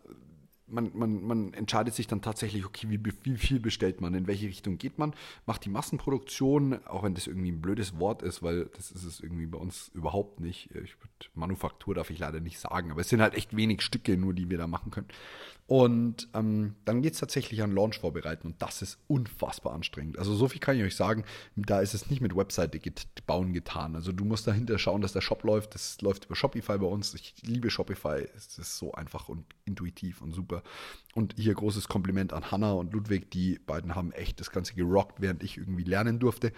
man, 0.68 0.92
man, 0.94 1.24
man 1.24 1.54
entscheidet 1.54 1.94
sich 1.94 2.08
dann 2.08 2.22
tatsächlich, 2.22 2.66
okay, 2.66 2.88
wie, 2.90 3.00
wie 3.24 3.38
viel 3.38 3.60
bestellt 3.60 4.02
man, 4.02 4.14
in 4.14 4.28
welche 4.28 4.48
Richtung 4.48 4.78
geht 4.78 4.98
man, 4.98 5.14
macht 5.46 5.66
die 5.66 5.70
Massenproduktion, 5.70 6.86
auch 6.86 7.04
wenn 7.04 7.16
das 7.16 7.28
irgendwie 7.28 7.52
ein 7.52 7.62
blödes 7.62 8.00
Wort 8.00 8.22
ist, 8.22 8.44
weil 8.44 8.66
das 8.76 8.92
ist 8.92 9.04
es 9.04 9.20
irgendwie 9.20 9.46
bei 9.46 9.58
uns 9.58 9.90
überhaupt 9.94 10.40
nicht. 10.40 10.70
Ich 10.76 11.00
würd, 11.02 11.32
Manufaktur 11.34 11.96
darf 11.96 12.10
ich 12.10 12.20
leider 12.20 12.40
nicht 12.40 12.60
sagen, 12.60 12.92
aber 12.92 13.02
es 13.02 13.10
sind 13.10 13.22
halt 13.22 13.36
echt 13.36 13.56
wenig 13.56 13.82
Stücke 13.82 14.18
nur, 14.18 14.34
die 14.34 14.50
wir 14.50 14.58
da 14.58 14.68
machen 14.68 14.92
können. 14.92 15.08
Und 15.68 16.30
ähm, 16.34 16.76
dann 16.86 17.02
geht 17.02 17.14
es 17.14 17.20
tatsächlich 17.20 17.62
an 17.62 17.74
Launch 17.74 18.00
vorbereiten 18.00 18.48
und 18.48 18.62
das 18.62 18.82
ist 18.82 19.00
unfassbar 19.08 19.74
anstrengend. 19.74 20.18
Also 20.18 20.34
so 20.34 20.48
viel 20.48 20.62
kann 20.62 20.78
ich 20.78 20.84
euch 20.84 20.96
sagen, 20.96 21.26
da 21.58 21.82
ist 21.82 21.94
es 21.94 22.10
nicht 22.10 22.22
mit 22.22 22.38
Webseite 22.38 22.80
bauen 23.26 23.52
getan. 23.52 23.96
Also 23.96 24.14
du 24.14 24.24
musst 24.24 24.48
dahinter 24.48 24.80
schauen, 24.80 25.02
dass 25.02 25.12
der 25.12 25.20
Shop 25.20 25.44
läuft. 25.44 25.76
Das 25.76 26.00
läuft 26.02 26.26
über 26.26 26.38
Shopify 26.38 26.78
bei 26.78 26.88
uns. 26.88 27.14
Ich 27.16 27.36
liebe 27.44 27.70
Shopify. 27.70 28.26
Es 28.34 28.58
ist 28.58 28.78
so 28.78 28.94
einfach 28.94 29.28
und 29.28 29.44
intuitiv 29.66 30.22
und 30.22 30.32
super. 30.32 30.57
Und 31.16 31.36
hier 31.38 31.54
großes 31.54 31.88
Kompliment 31.88 32.34
an 32.34 32.52
Hannah 32.52 32.74
und 32.74 32.94
Ludwig. 32.94 33.32
Die 33.32 33.60
beiden 33.66 33.96
haben 33.96 34.12
echt 34.12 34.40
das 34.40 34.52
Ganze 34.52 34.76
gerockt, 34.76 35.22
während 35.22 35.44
ich 35.44 35.58
irgendwie 35.58 35.84
lernen 35.84 36.20
durfte 36.20 36.52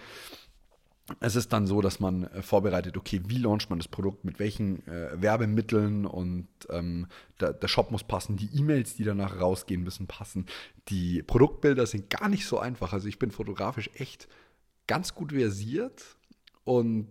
es 1.19 1.35
ist 1.35 1.51
dann 1.53 1.67
so, 1.67 1.81
dass 1.81 1.99
man 1.99 2.23
äh, 2.25 2.41
vorbereitet, 2.41 2.97
okay, 2.97 3.21
wie 3.27 3.37
launcht 3.37 3.69
man 3.69 3.79
das 3.79 3.87
Produkt, 3.87 4.25
mit 4.25 4.39
welchen 4.39 4.85
äh, 4.87 5.21
Werbemitteln 5.21 6.05
und 6.05 6.47
ähm, 6.69 7.07
der, 7.39 7.53
der, 7.53 7.67
Shop 7.67 7.91
muss 7.91 8.03
passen, 8.03 8.37
die 8.37 8.49
E-Mails, 8.57 8.95
die 8.95 9.03
danach 9.03 9.39
rausgehen, 9.39 9.83
müssen 9.83 10.07
passen. 10.07 10.45
Die 10.89 11.23
Produktbilder 11.23 11.85
sind 11.85 12.09
gar 12.09 12.29
nicht 12.29 12.45
so 12.45 12.59
einfach. 12.59 12.93
Also 12.93 13.07
ich 13.07 13.19
bin 13.19 13.31
fotografisch 13.31 13.89
echt 13.95 14.27
ganz 14.87 15.13
gut 15.15 15.31
versiert 15.33 16.03
und 16.63 17.09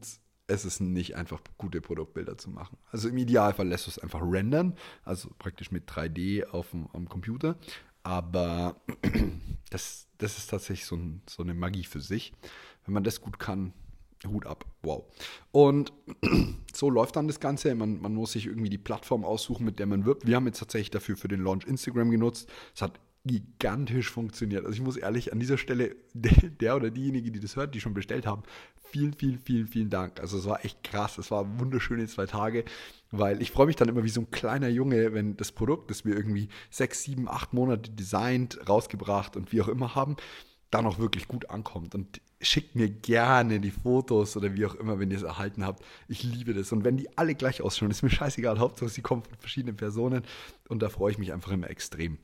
es 0.49 0.65
ist 0.65 0.81
nicht 0.81 1.15
einfach 1.15 1.41
gute 1.59 1.81
Produktbilder 1.81 2.37
zu 2.39 2.51
machen. 2.51 2.79
Also 2.91 3.09
im 3.09 3.19
Idealfall 3.19 3.69
lässt 3.69 3.87
du 3.87 3.91
es 3.91 3.99
einfach 3.99 4.23
rendern, 4.23 4.75
also 5.05 5.31
praktisch 5.39 5.71
mit 5.71 5.89
3D 5.89 6.49
auf 6.49 6.71
dem 6.71 6.89
am 6.93 7.09
Computer. 7.09 7.57
Aber 8.03 8.81
das, 9.71 10.09
das 10.17 10.39
ist 10.39 10.49
tatsächlich 10.49 10.87
so, 10.87 10.97
ein, 10.97 11.23
so 11.29 11.43
eine 11.43 11.55
Magie 11.55 11.85
für 11.85 12.01
sich. 12.01 12.33
Wenn 12.87 12.95
man 12.95 13.05
das 13.05 13.21
gut 13.21 13.39
kann, 13.39 13.75
Hut 14.27 14.47
ab, 14.47 14.65
wow. 14.83 15.05
Und 15.53 15.93
so 16.75 16.91
läuft 16.91 17.17
dann 17.17 17.29
das 17.29 17.41
Ganze. 17.41 17.75
Man, 17.75 18.01
man 18.01 18.15
muss 18.15 18.33
sich 18.33 18.47
irgendwie 18.47 18.71
die 18.71 18.79
Plattform 18.79 19.25
aussuchen, 19.25 19.65
mit 19.65 19.79
der 19.79 19.87
man 19.87 20.07
wirbt. 20.07 20.27
Wir 20.27 20.37
haben 20.37 20.47
jetzt 20.47 20.59
tatsächlich 20.59 20.91
dafür 20.91 21.17
für 21.17 21.29
den 21.29 21.43
Launch 21.43 21.67
Instagram 21.67 22.11
genutzt. 22.11 22.51
Es 22.75 22.83
hat 22.83 22.99
gigantisch 23.29 24.11
funktioniert. 24.11 24.65
Also 24.65 24.75
ich 24.75 24.83
muss 24.83 24.97
ehrlich 24.97 25.33
an 25.33 25.39
dieser 25.39 25.57
Stelle, 25.57 25.95
der 26.15 26.75
oder 26.75 26.91
diejenige, 26.91 27.31
die 27.31 27.39
das 27.39 27.55
hört, 27.55 27.75
die 27.75 27.81
schon 27.81 27.95
bestellt 27.95 28.27
haben, 28.27 28.43
vielen, 28.91 29.15
vielen, 29.15 29.39
vielen, 29.39 29.69
vielen 29.69 29.91
Dank. 29.91 30.21
Also 30.21 30.39
es 30.39 30.47
war 30.47 30.65
echt 30.65 30.83
krass. 30.83 31.19
Es 31.19 31.31
war 31.31 31.61
wunderschöne 31.61 32.07
zwei 32.09 32.27
Tage, 32.27 32.65
weil 33.11 33.41
ich 33.41 33.53
freue 33.53 33.67
mich 33.67 33.77
dann 33.77 33.89
immer 33.89 34.03
wie 34.03 34.09
so 34.09 34.23
ein 34.23 34.31
kleiner 34.31 34.69
Junge, 34.69 35.15
wenn 35.15 35.37
das 35.37 35.53
Produkt, 35.53 35.91
das 35.91 36.05
wir 36.05 36.17
irgendwie 36.17 36.49
sechs, 36.71 37.05
sieben, 37.05 37.29
acht 37.29 37.53
Monate 37.53 37.91
designt, 37.91 38.59
rausgebracht 38.69 39.37
und 39.37 39.53
wie 39.53 39.63
auch 39.63 39.69
immer 39.69 39.95
haben, 39.95 40.17
dann 40.71 40.87
auch 40.87 40.99
wirklich 40.99 41.29
gut 41.29 41.51
ankommt. 41.51 41.95
Und 41.95 42.21
schickt 42.41 42.77
mir 42.77 42.89
gerne 42.89 43.61
die 43.61 43.71
Fotos 43.71 44.37
oder 44.37 44.55
wie 44.55 44.67
auch 44.67 44.75
immer, 44.75 44.99
wenn 44.99 45.11
ihr 45.11 45.17
es 45.17 45.23
erhalten 45.23 45.65
habt. 45.65 45.85
Ich 46.09 46.23
liebe 46.23 46.55
das. 46.55 46.73
Und 46.73 46.85
wenn 46.85 46.97
die 46.97 47.17
alle 47.17 47.35
gleich 47.35 47.63
ausschauen, 47.63 47.91
ist 47.91 48.03
mir 48.03 48.11
scheißegal. 48.11 48.59
Hauptsache, 48.59 48.89
sie 48.89 49.03
kommen 49.03 49.23
von 49.23 49.37
verschiedenen 49.39 49.77
Personen. 49.77 50.23
Und 50.69 50.83
da 50.83 50.89
freue 50.89 51.13
ich 51.13 51.19
mich 51.19 51.33
einfach 51.33 51.53
immer 51.53 51.71
extrem. 51.71 52.19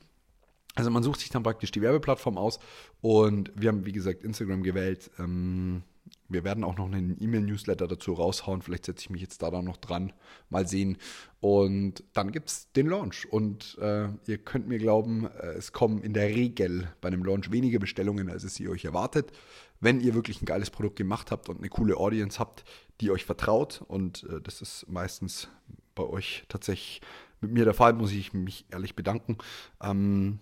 Also 0.74 0.90
man 0.90 1.02
sucht 1.02 1.20
sich 1.20 1.30
dann 1.30 1.42
praktisch 1.42 1.70
die 1.70 1.82
Werbeplattform 1.82 2.36
aus 2.36 2.58
und 3.00 3.52
wir 3.54 3.68
haben, 3.68 3.86
wie 3.86 3.92
gesagt, 3.92 4.24
Instagram 4.24 4.62
gewählt. 4.62 5.10
Ähm, 5.18 5.82
wir 6.28 6.42
werden 6.42 6.64
auch 6.64 6.76
noch 6.76 6.86
einen 6.86 7.16
E-Mail-Newsletter 7.20 7.86
dazu 7.86 8.14
raushauen. 8.14 8.62
Vielleicht 8.62 8.86
setze 8.86 9.02
ich 9.02 9.10
mich 9.10 9.22
jetzt 9.22 9.42
da 9.42 9.50
dann 9.50 9.64
noch 9.64 9.76
dran. 9.76 10.12
Mal 10.48 10.66
sehen. 10.66 10.96
Und 11.40 12.02
dann 12.12 12.32
gibt 12.32 12.48
es 12.48 12.72
den 12.72 12.88
Launch. 12.88 13.26
Und 13.30 13.78
äh, 13.80 14.08
ihr 14.26 14.38
könnt 14.38 14.66
mir 14.66 14.78
glauben, 14.78 15.26
äh, 15.26 15.52
es 15.52 15.72
kommen 15.72 16.02
in 16.02 16.12
der 16.14 16.28
Regel 16.28 16.88
bei 17.00 17.08
einem 17.08 17.24
Launch 17.24 17.50
weniger 17.52 17.78
Bestellungen, 17.78 18.30
als 18.30 18.44
es 18.44 18.58
ihr 18.58 18.70
euch 18.70 18.84
erwartet. 18.84 19.32
Wenn 19.80 20.00
ihr 20.00 20.14
wirklich 20.14 20.40
ein 20.42 20.46
geiles 20.46 20.70
Produkt 20.70 20.96
gemacht 20.96 21.30
habt 21.30 21.48
und 21.48 21.58
eine 21.58 21.68
coole 21.68 21.96
Audience 21.96 22.38
habt, 22.38 22.64
die 23.00 23.10
euch 23.10 23.24
vertraut. 23.24 23.82
Und 23.86 24.24
äh, 24.24 24.40
das 24.40 24.62
ist 24.62 24.86
meistens 24.88 25.48
bei 25.94 26.04
euch 26.04 26.44
tatsächlich 26.48 27.00
mit 27.40 27.52
mir 27.52 27.64
der 27.64 27.74
Fall, 27.74 27.92
muss 27.92 28.12
ich 28.12 28.32
mich 28.32 28.64
ehrlich 28.70 28.96
bedanken. 28.96 29.38
Ähm, 29.82 30.40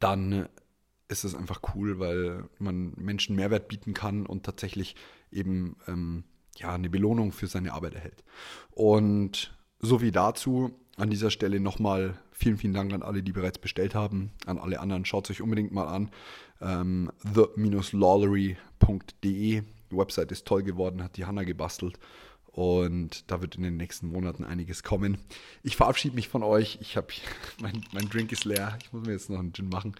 dann 0.00 0.48
ist 1.08 1.24
es 1.24 1.34
einfach 1.34 1.60
cool, 1.74 1.98
weil 1.98 2.48
man 2.58 2.92
Menschen 2.96 3.36
Mehrwert 3.36 3.68
bieten 3.68 3.94
kann 3.94 4.26
und 4.26 4.44
tatsächlich 4.44 4.96
eben 5.30 5.76
ähm, 5.86 6.24
ja, 6.56 6.74
eine 6.74 6.90
Belohnung 6.90 7.32
für 7.32 7.46
seine 7.46 7.72
Arbeit 7.72 7.94
erhält. 7.94 8.24
Und 8.72 9.56
so 9.78 10.00
wie 10.00 10.10
dazu 10.10 10.74
an 10.96 11.10
dieser 11.10 11.30
Stelle 11.30 11.60
nochmal 11.60 12.18
vielen, 12.32 12.56
vielen 12.56 12.74
Dank 12.74 12.92
an 12.92 13.02
alle, 13.02 13.22
die 13.22 13.32
bereits 13.32 13.58
bestellt 13.58 13.94
haben. 13.94 14.32
An 14.46 14.58
alle 14.58 14.80
anderen, 14.80 15.04
schaut 15.04 15.26
es 15.26 15.36
euch 15.36 15.42
unbedingt 15.42 15.72
mal 15.72 15.86
an. 15.86 16.10
Ähm, 16.60 17.12
the-lawlery.de. 17.34 18.56
Die 19.22 19.96
Website 19.96 20.32
ist 20.32 20.46
toll 20.46 20.64
geworden, 20.64 21.02
hat 21.02 21.16
die 21.16 21.26
Hanna 21.26 21.44
gebastelt. 21.44 21.98
Und 22.56 23.30
da 23.30 23.42
wird 23.42 23.56
in 23.56 23.64
den 23.64 23.76
nächsten 23.76 24.08
Monaten 24.08 24.42
einiges 24.42 24.82
kommen. 24.82 25.18
Ich 25.62 25.76
verabschiede 25.76 26.14
mich 26.14 26.30
von 26.30 26.42
euch. 26.42 26.78
Ich 26.80 26.96
habe 26.96 27.08
mein, 27.60 27.84
mein 27.92 28.08
Drink 28.08 28.32
ist 28.32 28.46
leer. 28.46 28.78
Ich 28.82 28.94
muss 28.94 29.04
mir 29.04 29.12
jetzt 29.12 29.28
noch 29.28 29.38
einen 29.38 29.52
Gin 29.52 29.68
machen. 29.68 29.94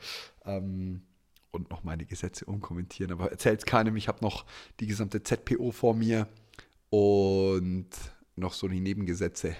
Ähm, 0.47 1.03
und 1.51 1.71
noch 1.71 1.85
meine 1.85 2.07
Gesetze 2.07 2.47
umkommentieren. 2.47 3.13
Aber 3.13 3.31
erzählt 3.31 3.67
keinem. 3.67 3.95
Ich 3.97 4.09
habe 4.09 4.25
noch 4.25 4.47
die 4.81 4.87
gesamte 4.87 5.23
ZPO 5.23 5.71
vor 5.71 5.95
mir 5.95 6.29
und 6.89 7.91
noch 8.37 8.55
so 8.55 8.69
die 8.69 8.81
Nebengesetze. 8.81 9.55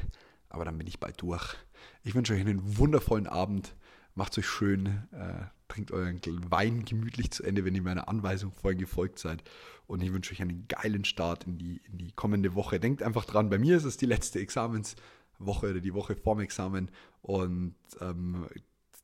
Aber 0.49 0.65
dann 0.65 0.79
bin 0.79 0.87
ich 0.87 0.99
bald 0.99 1.21
durch. 1.21 1.55
Ich 2.03 2.15
wünsche 2.15 2.33
euch 2.33 2.41
einen 2.41 2.79
wundervollen 2.79 3.27
Abend. 3.27 3.77
Macht 4.15 4.39
euch 4.39 4.49
schön. 4.49 5.07
Äh, 5.13 5.45
trinkt 5.69 5.91
euren 5.91 6.21
Wein 6.51 6.85
gemütlich 6.85 7.31
zu 7.31 7.43
Ende, 7.43 7.65
wenn 7.65 7.75
ihr 7.75 7.83
meiner 7.83 8.09
Anweisung 8.09 8.53
vorhin 8.53 8.79
gefolgt 8.79 9.19
seid. 9.19 9.43
Und 9.87 10.03
ich 10.03 10.13
wünsche 10.13 10.33
euch 10.33 10.43
einen 10.43 10.67
geilen 10.69 11.05
Start 11.05 11.45
in 11.45 11.59
die, 11.59 11.81
in 11.85 11.99
die 11.99 12.13
kommende 12.13 12.55
Woche. 12.55 12.81
Denkt 12.81 13.03
einfach 13.03 13.25
dran, 13.25 13.51
bei 13.51 13.59
mir 13.59 13.77
ist 13.77 13.85
es 13.85 13.97
die 13.97 14.07
letzte 14.07 14.41
Examenswoche 14.41 15.71
oder 15.71 15.81
die 15.81 15.95
Woche 15.95 16.17
vorm 16.17 16.41
Examen. 16.41 16.91
Und 17.23 17.77
ähm, 18.01 18.47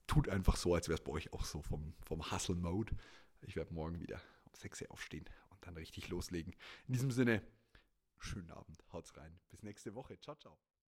tut 0.06 0.28
einfach 0.28 0.56
so, 0.56 0.74
als 0.74 0.88
wäre 0.88 0.98
es 0.98 1.04
bei 1.04 1.12
euch 1.12 1.32
auch 1.32 1.44
so 1.44 1.62
vom, 1.62 1.94
vom 2.04 2.30
Hustle-Mode. 2.30 2.94
Ich 3.42 3.56
werde 3.56 3.74
morgen 3.74 4.00
wieder 4.00 4.20
um 4.44 4.52
6 4.54 4.82
Uhr 4.82 4.90
aufstehen 4.90 5.24
und 5.50 5.66
dann 5.66 5.74
richtig 5.76 6.08
loslegen. 6.08 6.54
In 6.86 6.94
diesem 6.94 7.10
Sinne, 7.10 7.42
schönen 8.18 8.50
Abend, 8.50 8.78
haut's 8.92 9.16
rein. 9.16 9.38
Bis 9.50 9.62
nächste 9.62 9.94
Woche. 9.94 10.18
Ciao, 10.20 10.36
ciao. 10.36 10.58